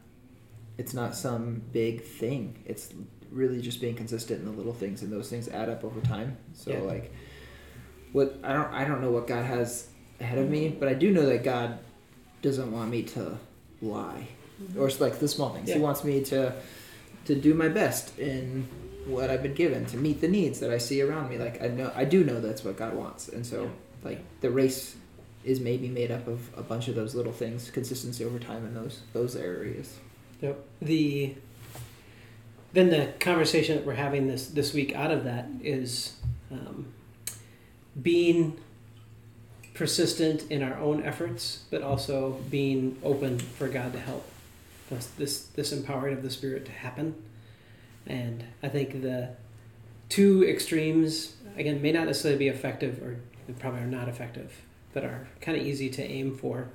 It's 0.79 0.93
not 0.93 1.15
some 1.15 1.63
big 1.73 2.03
thing. 2.05 2.63
It's 2.67 2.93
really 3.31 3.63
just 3.63 3.81
being 3.81 3.95
consistent 3.95 4.41
in 4.41 4.45
the 4.45 4.53
little 4.53 4.75
things, 4.75 5.01
and 5.03 5.11
those 5.11 5.31
things 5.31 5.49
add 5.49 5.69
up 5.71 5.85
over 5.85 6.01
time. 6.03 6.37
So 6.53 6.71
Yeah. 6.71 6.81
like, 6.81 7.13
what 8.13 8.39
I 8.43 8.53
don't 8.53 8.73
I 8.73 8.85
don't 8.85 9.01
know 9.01 9.11
what 9.11 9.27
God 9.27 9.45
has 9.45 9.89
ahead 10.21 10.39
of 10.39 10.49
me, 10.49 10.69
but 10.69 10.89
I 10.89 10.95
do 10.95 11.11
know 11.11 11.27
that 11.27 11.45
God 11.45 11.79
doesn't 12.43 12.71
want 12.71 12.91
me 12.91 13.03
to 13.03 13.39
lie, 13.83 14.29
or 14.77 14.87
it's 14.89 15.01
like 15.01 15.19
the 15.19 15.29
small 15.29 15.51
things. 15.51 15.69
Yeah. 15.69 15.77
He 15.77 15.81
wants 15.81 16.05
me 16.05 16.23
to 16.25 16.55
to 17.27 17.35
do 17.35 17.55
my 17.55 17.69
best 17.69 18.19
in 18.19 18.69
what 19.07 19.31
I've 19.31 19.43
been 19.43 19.55
given 19.55 19.87
to 19.87 19.97
meet 19.97 20.21
the 20.21 20.29
needs 20.29 20.61
that 20.61 20.71
I 20.71 20.79
see 20.79 21.03
around 21.03 21.31
me. 21.31 21.39
Like 21.39 21.63
I 21.63 21.69
know 21.69 21.93
I 21.95 22.05
do 22.05 22.25
know 22.25 22.41
that's 22.41 22.65
what 22.65 22.77
God 22.77 22.95
wants, 22.95 23.29
and 23.29 23.45
so 23.45 23.71
like 24.03 24.21
the 24.41 24.51
race 24.51 24.97
is 25.45 25.61
maybe 25.61 25.89
made 25.89 26.11
up 26.11 26.27
of 26.27 26.51
a 26.57 26.63
bunch 26.63 26.89
of 26.89 26.95
those 26.95 27.15
little 27.15 27.33
things, 27.33 27.71
consistency 27.71 28.25
over 28.25 28.39
time 28.39 28.67
in 28.67 28.75
those 28.75 29.03
those 29.13 29.37
areas. 29.37 29.99
Yep. 30.41 30.65
The 30.83 31.35
then 32.73 32.91
the 32.91 33.13
conversation 33.21 33.77
that 33.77 33.87
we're 33.87 33.95
having 33.95 34.27
this 34.27 34.49
this 34.49 34.75
week 34.75 34.95
out 34.95 35.11
of 35.11 35.25
that 35.25 35.47
is 35.63 36.17
um, 36.51 36.93
being 38.01 38.59
persistent 39.75 40.51
in 40.51 40.63
our 40.63 40.79
own 40.79 41.03
efforts, 41.03 41.65
but 41.71 41.83
also 41.83 42.41
being 42.51 42.99
open 43.03 43.39
for 43.39 43.69
God 43.69 43.93
to 43.93 44.01
help 44.01 44.27
this 44.91 45.07
this, 45.19 45.43
this 45.47 45.73
empowering 45.73 46.17
of 46.17 46.23
the 46.23 46.31
Spirit 46.31 46.65
to 46.67 46.73
happen. 46.73 47.15
And 48.07 48.45
I 48.63 48.69
think 48.69 49.03
the 49.03 49.31
two 50.09 50.45
extremes 50.49 51.35
again 51.57 51.83
may 51.83 51.93
not 51.93 52.07
necessarily 52.07 52.39
be 52.39 52.49
effective, 52.49 53.03
or 53.03 53.19
probably 53.59 53.81
are 53.81 53.87
not 53.87 54.09
effective, 54.09 54.53
but 54.93 55.05
are 55.05 55.29
kind 55.41 55.59
of 55.59 55.67
easy 55.67 55.91
to 55.91 56.03
aim 56.03 56.37
for. 56.37 56.69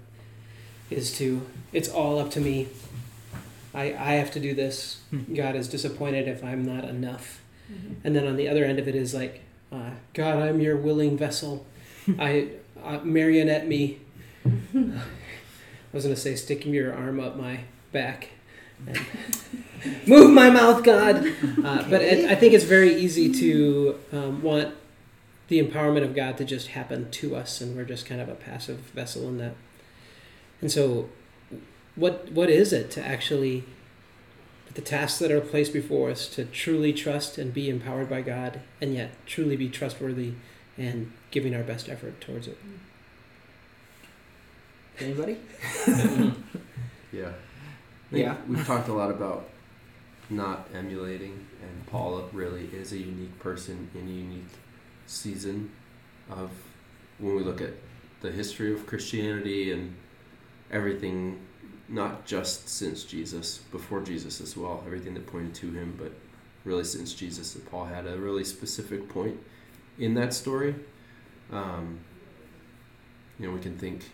Is 0.90 1.18
to 1.18 1.46
it's 1.72 1.88
all 1.90 2.20
up 2.20 2.32
to 2.32 2.42
me. 2.42 2.68
I, 3.74 3.94
I 3.94 4.14
have 4.16 4.32
to 4.32 4.40
do 4.42 4.54
this. 4.54 5.00
Hmm. 5.12 5.34
God 5.34 5.56
is 5.56 5.70
disappointed 5.70 6.28
if 6.28 6.44
I'm 6.44 6.66
not 6.66 6.84
enough. 6.84 7.42
Mhm. 7.72 7.96
And 8.04 8.14
then 8.14 8.28
on 8.28 8.36
the 8.36 8.50
other 8.50 8.66
end 8.66 8.80
of 8.80 8.90
it 8.90 8.96
is 8.96 9.14
like, 9.14 9.40
uh, 9.72 9.92
God, 10.14 10.38
I'm 10.38 10.60
your 10.60 10.78
willing 10.78 11.18
vessel. 11.18 11.66
I 12.20 12.50
uh, 12.84 13.00
marionette 13.04 13.68
me. 13.68 14.00
I 14.46 15.02
was 15.94 16.04
gonna 16.04 16.16
say, 16.16 16.36
stick 16.36 16.66
your 16.66 16.94
arm 16.94 17.20
up 17.20 17.38
my 17.38 17.62
back 17.92 18.30
and 18.88 19.00
move 20.08 20.32
my 20.32 20.50
mouth, 20.50 20.84
God. 20.84 21.26
Uh, 21.64 21.84
but 21.90 22.02
it, 22.02 22.30
I 22.30 22.36
think 22.36 22.54
it's 22.54 22.64
very 22.64 22.96
easy 22.96 23.32
to 23.34 24.00
um, 24.12 24.42
want 24.42 24.74
the 25.48 25.62
empowerment 25.62 26.04
of 26.04 26.16
God 26.16 26.38
to 26.38 26.46
just 26.46 26.70
happen 26.70 27.12
to 27.12 27.36
us, 27.36 27.62
and 27.62 27.76
we're 27.76 27.86
just 27.86 28.06
kind 28.06 28.22
of 28.22 28.30
a 28.30 28.36
passive 28.36 28.78
vessel 28.78 29.28
in 29.28 29.38
that. 29.38 29.56
And 30.62 30.72
so, 30.72 31.10
what 31.96 32.32
what 32.32 32.50
is 32.50 32.74
it 32.74 32.92
to 32.92 33.06
actually 33.06 33.66
the 34.74 34.82
tasks 34.82 35.20
that 35.20 35.32
are 35.32 35.42
placed 35.42 35.74
before 35.74 36.10
us 36.10 36.28
to 36.30 36.46
truly 36.46 36.94
trust 36.94 37.38
and 37.38 37.54
be 37.54 37.70
empowered 37.70 38.10
by 38.10 38.22
God, 38.22 38.62
and 38.80 38.94
yet 38.94 39.12
truly 39.26 39.56
be 39.56 39.70
trustworthy 39.70 40.34
and 40.78 41.12
giving 41.32 41.56
our 41.56 41.64
best 41.64 41.90
effort 41.90 42.22
towards 42.22 42.48
it. 42.48 42.58
Anybody? 45.00 45.38
Yeah. 47.12 47.32
Yeah. 48.12 48.38
We've 48.48 48.66
talked 48.66 48.88
a 48.88 48.94
lot 48.94 49.12
about 49.12 49.50
not 50.30 50.70
emulating, 50.74 51.46
and 51.62 51.88
Paul 51.88 52.30
really 52.32 52.70
is 52.74 52.94
a 52.94 52.98
unique 52.98 53.38
person 53.40 53.90
in 53.94 54.08
a 54.08 54.12
unique 54.12 54.54
season 55.08 55.72
of 56.30 56.52
when 57.20 57.36
we 57.36 57.44
look 57.44 57.62
at 57.62 57.74
the 58.22 58.32
history 58.32 58.74
of 58.74 58.86
Christianity 58.88 59.72
and 59.72 59.96
everything, 60.72 61.40
not 61.92 62.26
just 62.26 62.70
since 62.70 63.04
Jesus, 63.04 63.58
before 63.70 64.00
Jesus 64.02 64.40
as 64.40 64.56
well, 64.56 64.82
everything 64.86 65.14
that 65.14 65.28
pointed 65.28 65.54
to 65.56 65.72
him, 65.72 65.94
but 65.98 66.14
really 66.64 66.86
since 66.86 67.14
Jesus, 67.14 67.54
that 67.54 67.70
Paul 67.70 67.86
had 67.86 68.08
a 68.08 68.18
really 68.18 68.46
specific 68.46 69.10
point 69.10 69.38
in 70.00 70.14
that 70.14 70.34
story. 70.34 70.74
Um, 71.52 72.00
you 73.38 73.48
know, 73.48 73.54
we 73.54 73.60
can 73.60 73.78
think, 73.78 74.10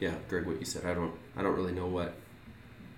yeah, 0.00 0.14
Greg, 0.28 0.46
what 0.46 0.58
you 0.58 0.64
said. 0.64 0.86
I 0.86 0.94
don't, 0.94 1.12
I 1.36 1.42
don't 1.42 1.54
really 1.54 1.72
know 1.72 1.86
what 1.86 2.14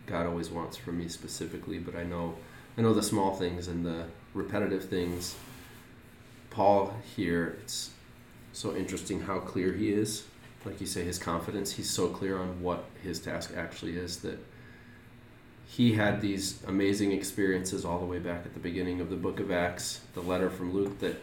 God 0.06 0.26
always 0.26 0.48
wants 0.48 0.76
from 0.76 0.98
me 0.98 1.08
specifically, 1.08 1.78
but 1.78 1.96
I 1.96 2.04
know, 2.04 2.36
I 2.78 2.82
know 2.82 2.94
the 2.94 3.02
small 3.02 3.34
things 3.34 3.66
and 3.66 3.84
the 3.84 4.04
repetitive 4.32 4.88
things. 4.88 5.34
Paul 6.50 6.94
here, 7.16 7.58
it's 7.62 7.90
so 8.52 8.76
interesting 8.76 9.22
how 9.22 9.40
clear 9.40 9.72
he 9.72 9.90
is. 9.90 10.24
Like 10.66 10.80
you 10.80 10.86
say, 10.86 11.04
his 11.04 11.18
confidence. 11.18 11.72
He's 11.72 11.88
so 11.88 12.08
clear 12.08 12.36
on 12.38 12.60
what 12.60 12.84
his 13.02 13.20
task 13.20 13.52
actually 13.56 13.96
is 13.96 14.18
that 14.18 14.38
he 15.68 15.92
had 15.92 16.20
these 16.20 16.62
amazing 16.64 17.12
experiences 17.12 17.84
all 17.84 17.98
the 17.98 18.06
way 18.06 18.18
back 18.18 18.44
at 18.44 18.52
the 18.52 18.60
beginning 18.60 19.00
of 19.00 19.08
the 19.08 19.16
book 19.16 19.40
of 19.40 19.50
Acts, 19.50 20.00
the 20.14 20.20
letter 20.20 20.50
from 20.50 20.72
Luke 20.72 20.98
that 21.00 21.22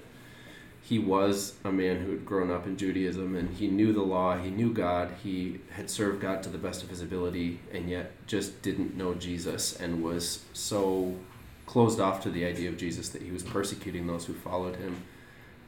he 0.84 1.00
was 1.00 1.54
a 1.64 1.72
man 1.72 2.02
who 2.02 2.12
had 2.12 2.26
grown 2.26 2.52
up 2.52 2.68
in 2.68 2.76
Judaism 2.76 3.36
and 3.36 3.50
he 3.56 3.68
knew 3.68 3.94
the 3.94 4.02
law, 4.02 4.38
he 4.38 4.50
knew 4.50 4.74
God, 4.74 5.14
he 5.24 5.62
had 5.72 5.90
served 5.90 6.22
God 6.22 6.44
to 6.44 6.50
the 6.50 6.58
best 6.58 6.84
of 6.84 6.90
his 6.90 7.02
ability, 7.02 7.60
and 7.72 7.90
yet 7.90 8.12
just 8.28 8.62
didn't 8.62 8.98
know 8.98 9.14
Jesus 9.14 9.80
and 9.80 10.04
was 10.04 10.44
so 10.52 11.16
closed 11.66 12.02
off 12.02 12.22
to 12.24 12.30
the 12.30 12.46
idea 12.46 12.68
of 12.68 12.78
Jesus 12.78 13.10
that 13.10 13.22
he 13.22 13.32
was 13.32 13.44
persecuting 13.44 14.08
those 14.08 14.26
who 14.26 14.34
followed 14.34 14.76
him. 14.76 15.04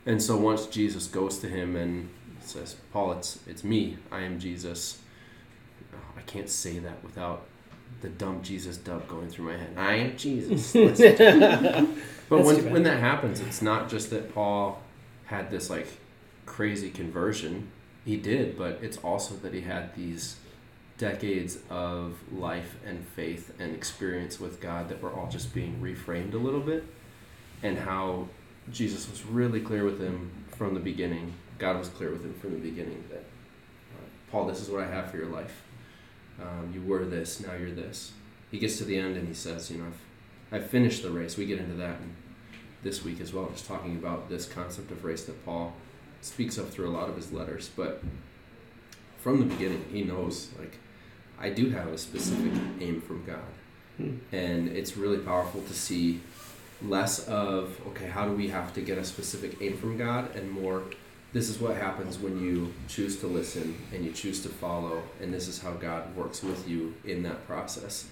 And 0.05 0.21
so 0.21 0.35
once 0.35 0.67
Jesus 0.67 1.07
goes 1.07 1.39
to 1.39 1.47
him 1.47 1.77
and 1.77 2.09
says, 2.47 2.75
Paul, 2.91 3.13
it's, 3.13 3.39
it's 3.47 3.63
me, 3.63 3.97
I 4.11 4.21
am 4.21 4.39
Jesus. 4.39 4.99
I 6.17 6.21
can't 6.21 6.49
say 6.49 6.79
that 6.79 7.03
without 7.03 7.45
the 8.01 8.09
dumb 8.09 8.41
Jesus 8.41 8.77
dub 8.77 9.07
going 9.07 9.29
through 9.29 9.45
my 9.45 9.57
head. 9.57 9.73
I 9.77 9.95
am 9.95 10.17
Jesus. 10.17 10.75
Listen 10.75 11.15
to 11.15 11.81
me. 11.81 11.87
But 12.27 12.37
That's 12.43 12.47
when, 12.47 12.73
when 12.73 12.83
that 12.83 12.99
happens, 12.99 13.39
it's 13.39 13.61
not 13.61 13.89
just 13.89 14.09
that 14.09 14.33
Paul 14.33 14.81
had 15.25 15.51
this 15.51 15.69
like 15.69 15.87
crazy 16.45 16.89
conversion. 16.89 17.69
He 18.03 18.17
did, 18.17 18.57
but 18.57 18.79
it's 18.81 18.97
also 18.97 19.35
that 19.35 19.53
he 19.53 19.61
had 19.61 19.95
these 19.95 20.37
decades 20.97 21.57
of 21.69 22.15
life 22.31 22.75
and 22.85 23.05
faith 23.05 23.53
and 23.59 23.75
experience 23.75 24.39
with 24.39 24.61
God 24.61 24.89
that 24.89 25.01
were 25.01 25.11
all 25.11 25.27
just 25.29 25.53
being 25.53 25.79
reframed 25.81 26.33
a 26.33 26.37
little 26.37 26.59
bit, 26.59 26.83
and 27.61 27.77
how 27.77 28.27
Jesus 28.71 29.09
was 29.09 29.25
really 29.25 29.59
clear 29.59 29.83
with 29.83 29.99
him 29.99 30.31
from 30.55 30.73
the 30.73 30.79
beginning. 30.79 31.33
God 31.57 31.77
was 31.77 31.89
clear 31.89 32.11
with 32.11 32.23
him 32.23 32.33
from 32.33 32.51
the 32.51 32.57
beginning 32.57 33.03
that 33.09 33.19
uh, 33.19 34.05
Paul, 34.31 34.45
this 34.45 34.61
is 34.61 34.69
what 34.69 34.83
I 34.83 34.87
have 34.87 35.09
for 35.11 35.17
your 35.17 35.27
life. 35.27 35.63
Um, 36.41 36.71
you 36.73 36.81
were 36.81 37.05
this, 37.05 37.39
now 37.39 37.53
you're 37.53 37.71
this. 37.71 38.11
He 38.51 38.59
gets 38.59 38.77
to 38.77 38.83
the 38.83 38.97
end 38.97 39.15
and 39.15 39.27
he 39.27 39.33
says, 39.33 39.71
you 39.71 39.77
know, 39.77 39.85
I've, 39.85 40.61
I've 40.61 40.69
finished 40.69 41.03
the 41.03 41.09
race. 41.09 41.37
We 41.37 41.45
get 41.45 41.59
into 41.59 41.75
that 41.75 41.99
in 42.01 42.15
this 42.83 43.03
week 43.03 43.19
as 43.21 43.33
well, 43.33 43.49
just 43.51 43.65
talking 43.65 43.95
about 43.95 44.29
this 44.29 44.45
concept 44.45 44.91
of 44.91 45.03
race 45.03 45.23
that 45.25 45.45
Paul 45.45 45.73
speaks 46.21 46.57
of 46.57 46.69
through 46.69 46.89
a 46.89 46.91
lot 46.91 47.09
of 47.09 47.15
his 47.15 47.31
letters. 47.31 47.69
But 47.69 48.03
from 49.17 49.39
the 49.39 49.45
beginning, 49.45 49.85
he 49.91 50.03
knows, 50.03 50.49
like, 50.59 50.77
I 51.39 51.49
do 51.49 51.69
have 51.71 51.87
a 51.87 51.97
specific 51.97 52.53
aim 52.79 53.01
from 53.01 53.25
God. 53.25 53.39
Hmm. 53.97 54.17
And 54.31 54.69
it's 54.69 54.97
really 54.97 55.17
powerful 55.17 55.61
to 55.61 55.73
see 55.73 56.21
less 56.81 57.27
of, 57.27 57.79
okay, 57.87 58.07
how 58.07 58.27
do 58.27 58.33
we 58.33 58.49
have 58.49 58.73
to 58.73 58.81
get 58.81 58.97
a 58.97 59.03
specific 59.03 59.57
aim 59.61 59.77
from 59.77 59.97
God, 59.97 60.35
and 60.35 60.51
more, 60.51 60.83
this 61.35 61.49
is 61.49 61.59
what 61.59 61.75
happens 61.75 62.17
when 62.17 62.39
you 62.39 62.73
choose 62.87 63.19
to 63.19 63.27
listen 63.27 63.77
and 63.93 64.05
you 64.05 64.11
choose 64.13 64.41
to 64.41 64.47
follow, 64.47 65.03
and 65.21 65.33
this 65.33 65.49
is 65.49 65.61
how 65.61 65.71
God 65.71 66.15
works 66.15 66.41
with 66.41 66.65
you 66.65 66.93
in 67.03 67.23
that 67.23 67.45
process. 67.45 68.07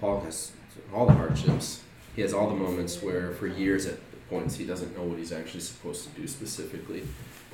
Paul 0.00 0.20
has 0.20 0.52
all 0.94 1.04
the 1.04 1.12
hardships. 1.12 1.82
He 2.16 2.22
has 2.22 2.32
all 2.32 2.48
the 2.48 2.56
moments 2.56 3.02
where, 3.02 3.32
for 3.32 3.46
years 3.46 3.84
at 3.84 3.98
points, 4.30 4.56
he 4.56 4.64
doesn't 4.64 4.96
know 4.96 5.02
what 5.02 5.18
he's 5.18 5.30
actually 5.30 5.60
supposed 5.60 6.04
to 6.04 6.18
do 6.18 6.26
specifically. 6.26 7.02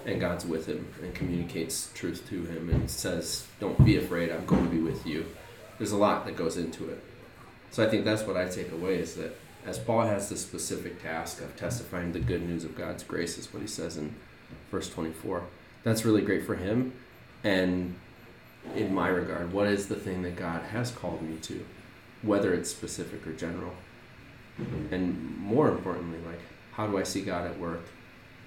And 0.07 0.21
God's 0.21 0.47
with 0.47 0.67
him 0.67 0.87
and 1.03 1.13
communicates 1.13 1.91
truth 1.93 2.25
to 2.29 2.45
him 2.45 2.71
and 2.71 2.89
says, 2.89 3.49
Don't 3.59 3.85
be 3.85 3.97
afraid, 3.97 4.31
I'm 4.31 4.47
going 4.47 4.65
to 4.65 4.71
be 4.71 4.81
with 4.81 5.05
you. 5.05 5.27
There's 5.79 5.91
a 5.91 5.97
lot 5.97 6.25
that 6.27 6.37
goes 6.37 6.57
into 6.57 6.89
it. 6.89 7.03
So 7.73 7.85
I 7.85 7.91
think 7.91 8.05
that's 8.05 8.23
what 8.23 8.37
I 8.37 8.47
take 8.47 8.71
away 8.71 8.99
is 8.99 9.17
that 9.17 9.37
as 9.67 9.77
Paul 9.77 10.03
has 10.03 10.29
this 10.29 10.41
specific 10.41 11.03
task 11.03 11.41
of 11.41 11.57
testifying 11.57 12.13
the 12.13 12.21
good 12.21 12.49
news 12.49 12.63
of 12.63 12.77
God's 12.77 13.03
grace, 13.03 13.39
is 13.39 13.53
what 13.53 13.61
he 13.61 13.67
says 13.67 13.97
in 13.97 14.15
verse 14.71 14.89
24. 14.91 15.45
That's 15.85 16.05
really 16.05 16.23
great 16.23 16.45
for 16.45 16.57
him. 16.57 16.93
And 17.45 17.95
in 18.75 18.95
my 18.95 19.09
regard, 19.09 19.53
what 19.53 19.67
is 19.67 19.89
the 19.89 19.95
thing 19.97 20.23
that 20.23 20.37
God 20.37 20.63
has 20.65 20.91
called 20.91 21.23
me 21.23 21.37
to? 21.43 21.65
whether 22.23 22.53
it's 22.53 22.71
specific 22.71 23.27
or 23.27 23.33
general. 23.33 23.73
And 24.91 25.39
more 25.39 25.69
importantly, 25.69 26.19
like, 26.27 26.41
how 26.73 26.87
do 26.87 26.99
I 26.99 27.05
see 27.05 27.23
God 27.23 27.47
at 27.47 27.59
work? 27.59 27.83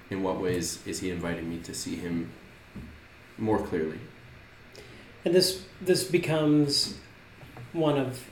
In 0.09 0.23
what 0.23 0.41
ways 0.41 0.85
is 0.85 0.99
He 0.99 1.09
inviting 1.09 1.49
me 1.49 1.59
to 1.59 1.73
see 1.73 1.95
Him 1.95 2.31
more 3.37 3.59
clearly? 3.59 3.99
And 5.23 5.33
this 5.33 5.63
this 5.79 6.03
becomes 6.03 6.95
one 7.71 7.97
of 7.97 8.27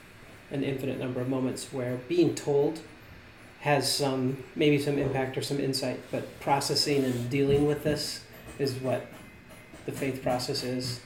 an 0.51 0.63
infinite 0.63 0.99
number 0.99 1.21
of 1.21 1.29
moments 1.29 1.71
where 1.71 1.97
being 2.09 2.35
told 2.35 2.81
has 3.59 3.93
some 3.93 4.43
maybe 4.55 4.79
some 4.79 4.97
impact 4.97 5.37
or 5.37 5.41
some 5.41 5.59
insight, 5.59 5.99
but 6.11 6.39
processing 6.39 7.03
and 7.03 7.29
dealing 7.29 7.67
with 7.67 7.83
this 7.83 8.23
is 8.57 8.75
what 8.75 9.05
the 9.85 9.91
faith 9.91 10.21
process 10.23 10.63
is. 10.63 11.01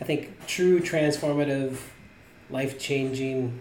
I 0.00 0.04
think 0.04 0.46
true 0.46 0.80
transformative, 0.80 1.78
life 2.50 2.78
changing, 2.78 3.60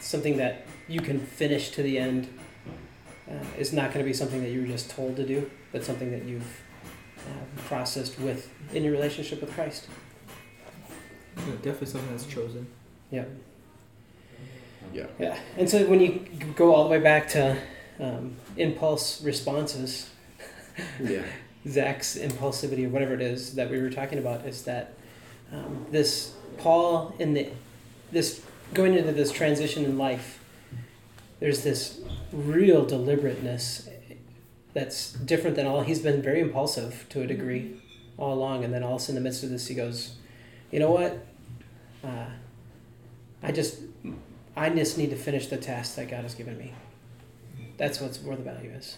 something 0.00 0.36
that 0.38 0.66
you 0.88 1.00
can 1.00 1.20
finish 1.20 1.70
to 1.70 1.82
the 1.82 1.98
end 1.98 2.28
uh, 3.30 3.34
is 3.58 3.72
not 3.72 3.92
going 3.92 4.04
to 4.04 4.08
be 4.08 4.12
something 4.12 4.42
that 4.42 4.50
you 4.50 4.62
were 4.62 4.66
just 4.66 4.90
told 4.90 5.16
to 5.16 5.26
do, 5.26 5.50
but 5.72 5.84
something 5.84 6.10
that 6.10 6.24
you've 6.24 6.62
uh, 7.18 7.60
processed 7.66 8.18
with 8.18 8.50
in 8.72 8.82
your 8.84 8.92
relationship 8.92 9.40
with 9.40 9.52
Christ. 9.52 9.88
Yeah, 11.36 11.54
definitely 11.56 11.86
something 11.88 12.10
that's 12.10 12.26
chosen. 12.26 12.66
Yeah. 13.10 13.24
Yeah. 14.92 15.06
Yeah. 15.18 15.38
And 15.56 15.68
so 15.68 15.84
when 15.86 16.00
you 16.00 16.26
go 16.54 16.74
all 16.74 16.84
the 16.84 16.90
way 16.90 17.00
back 17.00 17.28
to 17.30 17.56
um, 18.00 18.36
impulse 18.56 19.22
responses, 19.22 20.10
Yeah. 21.02 21.22
Zach's 21.68 22.16
impulsivity 22.16 22.86
or 22.86 22.90
whatever 22.90 23.14
it 23.14 23.20
is 23.20 23.54
that 23.54 23.70
we 23.70 23.80
were 23.80 23.90
talking 23.90 24.18
about 24.18 24.46
is 24.46 24.62
that 24.64 24.94
um, 25.52 25.86
this 25.90 26.32
Paul 26.58 27.12
in 27.18 27.34
the 27.34 27.48
this 28.12 28.40
going 28.72 28.94
into 28.94 29.12
this 29.12 29.32
transition 29.32 29.84
in 29.84 29.98
life, 29.98 30.38
there's 31.40 31.64
this 31.64 32.00
real 32.32 32.84
deliberateness 32.86 33.88
that's 34.74 35.12
different 35.12 35.56
than 35.56 35.66
all. 35.66 35.80
He's 35.82 35.98
been 36.00 36.22
very 36.22 36.40
impulsive 36.40 37.06
to 37.10 37.22
a 37.22 37.26
degree 37.26 37.80
all 38.16 38.34
along, 38.34 38.62
and 38.62 38.72
then 38.72 38.82
all 38.84 38.94
of 38.94 39.00
a 39.00 39.04
sudden, 39.04 39.16
in 39.16 39.22
the 39.22 39.28
midst 39.28 39.42
of 39.42 39.50
this, 39.50 39.66
he 39.66 39.74
goes, 39.74 40.16
"You 40.70 40.78
know 40.78 40.92
what? 40.92 41.26
Uh, 42.04 42.26
I 43.42 43.50
just 43.50 43.80
I 44.56 44.70
just 44.70 44.96
need 44.96 45.10
to 45.10 45.16
finish 45.16 45.48
the 45.48 45.58
task 45.58 45.96
that 45.96 46.08
God 46.08 46.22
has 46.22 46.34
given 46.34 46.56
me. 46.56 46.72
That's 47.76 48.00
what's 48.00 48.20
where 48.22 48.36
the 48.36 48.42
value 48.42 48.70
is." 48.70 48.96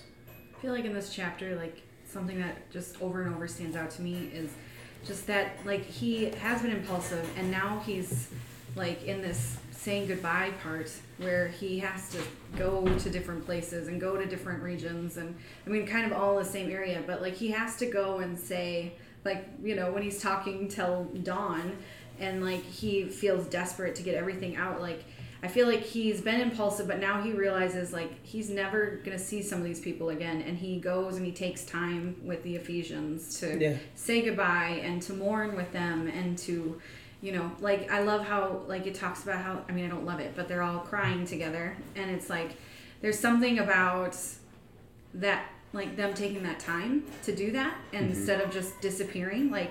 I 0.56 0.60
feel 0.60 0.72
like 0.72 0.84
in 0.84 0.94
this 0.94 1.12
chapter, 1.12 1.56
like 1.56 1.82
something 2.06 2.40
that 2.40 2.70
just 2.70 3.00
over 3.02 3.22
and 3.22 3.34
over 3.34 3.46
stands 3.46 3.76
out 3.76 3.90
to 3.92 4.02
me 4.02 4.30
is 4.32 4.50
just 5.06 5.26
that 5.26 5.56
like 5.64 5.84
he 5.84 6.26
has 6.26 6.62
been 6.62 6.70
impulsive 6.70 7.28
and 7.36 7.50
now 7.50 7.80
he's 7.86 8.28
like 8.74 9.04
in 9.04 9.22
this 9.22 9.58
saying 9.70 10.08
goodbye 10.08 10.50
part 10.62 10.90
where 11.18 11.48
he 11.48 11.78
has 11.78 12.08
to 12.10 12.18
go 12.56 12.84
to 12.98 13.10
different 13.10 13.44
places 13.44 13.88
and 13.88 14.00
go 14.00 14.16
to 14.16 14.26
different 14.26 14.62
regions 14.62 15.16
and 15.16 15.36
I 15.66 15.70
mean 15.70 15.86
kind 15.86 16.10
of 16.10 16.12
all 16.12 16.36
the 16.36 16.44
same 16.44 16.70
area, 16.70 17.02
but 17.06 17.22
like 17.22 17.34
he 17.34 17.50
has 17.50 17.76
to 17.76 17.86
go 17.86 18.18
and 18.18 18.38
say 18.38 18.94
like 19.24 19.48
you 19.62 19.76
know 19.76 19.92
when 19.92 20.02
he's 20.02 20.20
talking 20.20 20.68
till 20.68 21.04
dawn 21.22 21.76
and 22.18 22.44
like 22.44 22.64
he 22.64 23.04
feels 23.04 23.46
desperate 23.46 23.94
to 23.96 24.02
get 24.02 24.14
everything 24.14 24.56
out 24.56 24.80
like 24.80 25.04
I 25.42 25.46
feel 25.48 25.68
like 25.68 25.82
he's 25.82 26.20
been 26.20 26.40
impulsive, 26.40 26.88
but 26.88 26.98
now 26.98 27.22
he 27.22 27.32
realizes 27.32 27.92
like 27.92 28.24
he's 28.24 28.50
never 28.50 29.00
gonna 29.04 29.18
see 29.18 29.40
some 29.42 29.58
of 29.60 29.64
these 29.64 29.80
people 29.80 30.08
again, 30.10 30.42
and 30.42 30.58
he 30.58 30.80
goes 30.80 31.16
and 31.16 31.24
he 31.24 31.32
takes 31.32 31.64
time 31.64 32.16
with 32.24 32.42
the 32.42 32.56
Ephesians 32.56 33.38
to 33.40 33.56
Yeah. 33.58 33.76
say 33.94 34.22
goodbye 34.22 34.80
and 34.82 35.00
to 35.02 35.12
mourn 35.12 35.54
with 35.54 35.70
them 35.72 36.08
and 36.08 36.36
to, 36.38 36.80
you 37.22 37.32
know, 37.32 37.52
like 37.60 37.90
I 37.90 38.02
love 38.02 38.26
how 38.26 38.62
like 38.66 38.86
it 38.86 38.94
talks 38.96 39.22
about 39.22 39.40
how 39.42 39.64
I 39.68 39.72
mean 39.72 39.84
I 39.84 39.88
don't 39.88 40.04
love 40.04 40.18
it, 40.20 40.32
but 40.34 40.48
they're 40.48 40.62
all 40.62 40.80
crying 40.80 41.24
together, 41.24 41.76
and 41.94 42.10
it's 42.10 42.28
like 42.28 42.56
there's 43.00 43.18
something 43.18 43.60
about 43.60 44.16
that 45.14 45.46
like 45.72 45.96
them 45.96 46.14
taking 46.14 46.42
that 46.42 46.58
time 46.58 47.04
to 47.22 47.34
do 47.34 47.52
that 47.52 47.76
and 47.92 48.10
instead 48.10 48.40
of 48.40 48.50
just 48.50 48.80
disappearing. 48.80 49.50
Like 49.50 49.70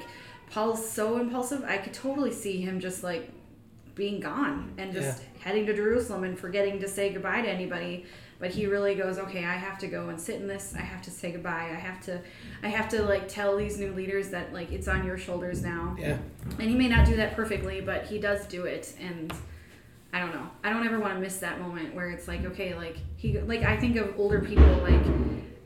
paul's 0.50 0.88
so 0.90 1.18
impulsive. 1.20 1.64
I 1.66 1.78
could 1.78 1.94
totally 1.94 2.32
see 2.32 2.62
him 2.62 2.80
just 2.80 3.04
like 3.04 3.30
being 3.98 4.20
gone 4.20 4.72
and 4.78 4.94
just 4.94 5.24
heading 5.40 5.66
to 5.66 5.74
jerusalem 5.76 6.24
and 6.24 6.40
forgetting 6.40 6.80
to 6.80 6.88
say 6.88 7.12
goodbye 7.12 7.42
to 7.42 7.50
anybody. 7.50 8.06
But 8.40 8.52
he 8.52 8.68
really 8.68 8.94
goes 8.94 9.18
okay 9.18 9.44
i 9.44 9.56
have 9.56 9.80
to 9.80 9.88
go 9.88 10.10
and 10.10 10.22
sit 10.22 10.36
in 10.40 10.48
this. 10.48 10.76
I 10.78 10.82
have 10.82 11.02
to 11.02 11.12
say 11.12 11.32
goodbye. 11.32 11.72
I 11.72 11.80
have 11.80 12.00
to 12.06 12.22
i 12.64 12.68
have 12.68 12.88
to 12.90 13.02
like 13.02 13.28
tell 13.28 13.58
these 13.58 13.80
new 13.80 13.92
leaders 13.94 14.30
that 14.30 14.54
like 14.54 14.72
it's 14.72 14.88
on 14.88 15.04
your 15.06 15.18
shoulders 15.18 15.64
now. 15.64 15.96
Yeah. 16.00 16.18
and 16.60 16.70
he 16.70 16.76
may 16.76 16.88
not 16.88 17.06
do 17.08 17.16
that 17.18 17.36
perfectly 17.36 17.82
but 17.82 18.06
he 18.06 18.20
does 18.20 18.46
do 18.46 18.64
it. 18.66 18.94
And 19.02 19.34
i 20.14 20.20
don't 20.20 20.34
know. 20.34 20.48
I 20.64 20.70
don't 20.72 20.86
ever 20.86 21.00
want 21.00 21.16
to 21.16 21.20
miss 21.20 21.38
that 21.40 21.60
moment 21.60 21.96
where 21.96 22.10
it's 22.12 22.28
like 22.28 22.46
okay 22.46 22.76
like 22.76 22.98
he 23.18 23.40
like 23.40 23.64
i 23.64 23.76
think 23.76 23.96
of 23.98 24.14
older 24.20 24.40
people 24.40 24.68
like 24.78 25.02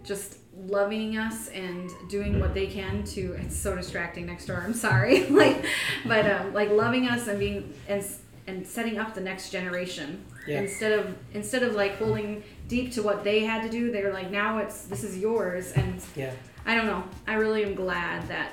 just 0.04 0.38
loving 0.68 1.18
us 1.18 1.48
and 1.50 1.90
doing 2.10 2.40
what 2.40 2.54
they 2.54 2.68
can 2.68 3.04
to 3.04 3.34
it's 3.34 3.56
so 3.58 3.76
distracting 3.76 4.26
next 4.28 4.46
door 4.46 4.62
i'm 4.66 4.74
sorry. 4.74 5.26
Like 5.30 5.66
but 6.06 6.30
um 6.30 6.54
like 6.54 6.70
loving 6.70 7.08
us 7.08 7.28
and 7.28 7.38
being 7.40 7.74
and 7.88 8.06
and 8.48 8.66
setting 8.66 8.98
up 8.98 9.14
the 9.14 9.22
next 9.22 9.50
generation 9.52 10.24
Yeah. 10.48 10.62
instead 10.62 10.92
of 11.00 11.16
instead 11.34 11.64
of 11.64 11.76
like 11.76 11.98
holding 11.98 12.44
deep 12.68 12.92
to 12.94 13.04
what 13.04 13.24
they 13.24 13.42
had 13.42 13.62
to 13.64 13.70
do 13.70 13.92
they're 13.92 14.14
like 14.14 14.32
now 14.32 14.58
it's 14.60 14.84
this 14.86 15.04
is 15.04 15.18
yours 15.18 15.72
and 15.74 16.02
Yeah. 16.16 16.32
I 16.66 16.76
don't 16.76 16.86
know. 16.86 17.04
I 17.28 17.34
really 17.36 17.64
am 17.64 17.74
glad 17.74 18.28
that 18.28 18.52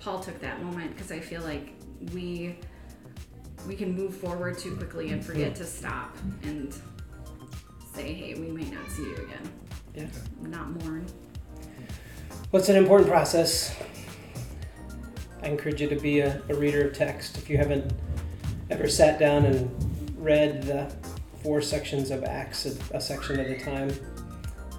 Paul 0.00 0.20
took 0.20 0.40
that 0.40 0.62
moment 0.62 0.94
because 0.96 1.12
I 1.12 1.20
feel 1.20 1.42
like 1.42 1.72
we 2.14 2.56
we 3.68 3.76
can 3.76 3.94
move 3.94 4.16
forward 4.16 4.56
too 4.58 4.74
quickly 4.76 5.10
and 5.10 5.22
forget 5.24 5.54
to 5.56 5.64
stop 5.64 6.16
and 6.44 6.74
say, 7.94 8.14
"Hey, 8.14 8.34
we 8.34 8.46
may 8.48 8.64
not 8.70 8.90
see 8.90 9.02
you 9.02 9.16
again." 9.16 9.50
Yeah. 9.94 10.06
Not 10.48 10.82
mourn. 10.82 11.04
What's 12.52 12.70
an 12.70 12.76
important 12.76 13.10
process? 13.10 13.76
I 15.42 15.48
encourage 15.48 15.82
you 15.82 15.88
to 15.88 15.96
be 15.96 16.20
a, 16.20 16.40
a 16.48 16.54
reader 16.54 16.88
of 16.88 16.94
text. 16.94 17.36
If 17.36 17.50
you 17.50 17.58
haven't 17.58 17.92
ever 18.70 18.88
sat 18.88 19.18
down 19.18 19.44
and 19.44 19.70
read 20.16 20.62
the 20.62 20.92
four 21.42 21.60
sections 21.60 22.10
of 22.10 22.24
Acts, 22.24 22.66
a, 22.66 22.96
a 22.96 23.00
section 23.00 23.40
at 23.40 23.46
a 23.46 23.58
time, 23.58 23.90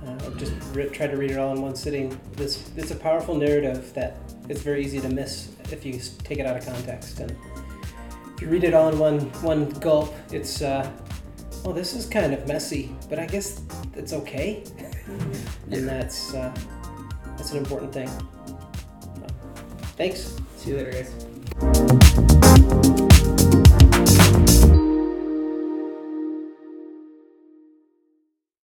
uh, 0.06 0.26
or 0.26 0.32
just 0.36 0.54
re- 0.74 0.90
try 0.90 1.08
to 1.08 1.18
read 1.18 1.32
it 1.32 1.38
all 1.38 1.54
in 1.56 1.62
one 1.62 1.76
sitting, 1.76 2.20
this 2.34 2.72
it's 2.76 2.92
a 2.92 2.96
powerful 2.96 3.36
narrative 3.36 3.94
that 3.94 4.18
it's 4.50 4.62
very 4.62 4.84
easy 4.84 5.00
to 5.00 5.10
miss 5.10 5.50
if 5.72 5.86
you 5.86 6.00
take 6.24 6.40
it 6.40 6.46
out 6.46 6.58
of 6.58 6.66
context. 6.66 7.20
And 7.20 7.36
if 8.34 8.42
you 8.42 8.48
read 8.48 8.64
it 8.64 8.74
all 8.74 8.90
in 8.90 8.98
one 8.98 9.20
one 9.42 9.70
gulp, 9.70 10.14
it's 10.32 10.62
uh, 10.62 10.90
well, 11.64 11.74
this 11.74 11.94
is 11.94 12.08
kind 12.08 12.34
of 12.34 12.48
messy, 12.48 12.96
but 13.10 13.20
I 13.20 13.28
guess 13.28 13.62
it's 13.96 14.14
okay, 14.14 14.64
and 15.72 15.88
that's 15.88 16.34
uh, 16.34 16.54
that's 17.38 17.52
an 17.52 17.58
important 17.58 17.94
thing. 17.94 18.08
So, 18.08 19.28
thanks. 19.98 20.36
See 20.58 20.72
you 20.72 20.78
later, 20.78 20.92
guys. 20.92 21.31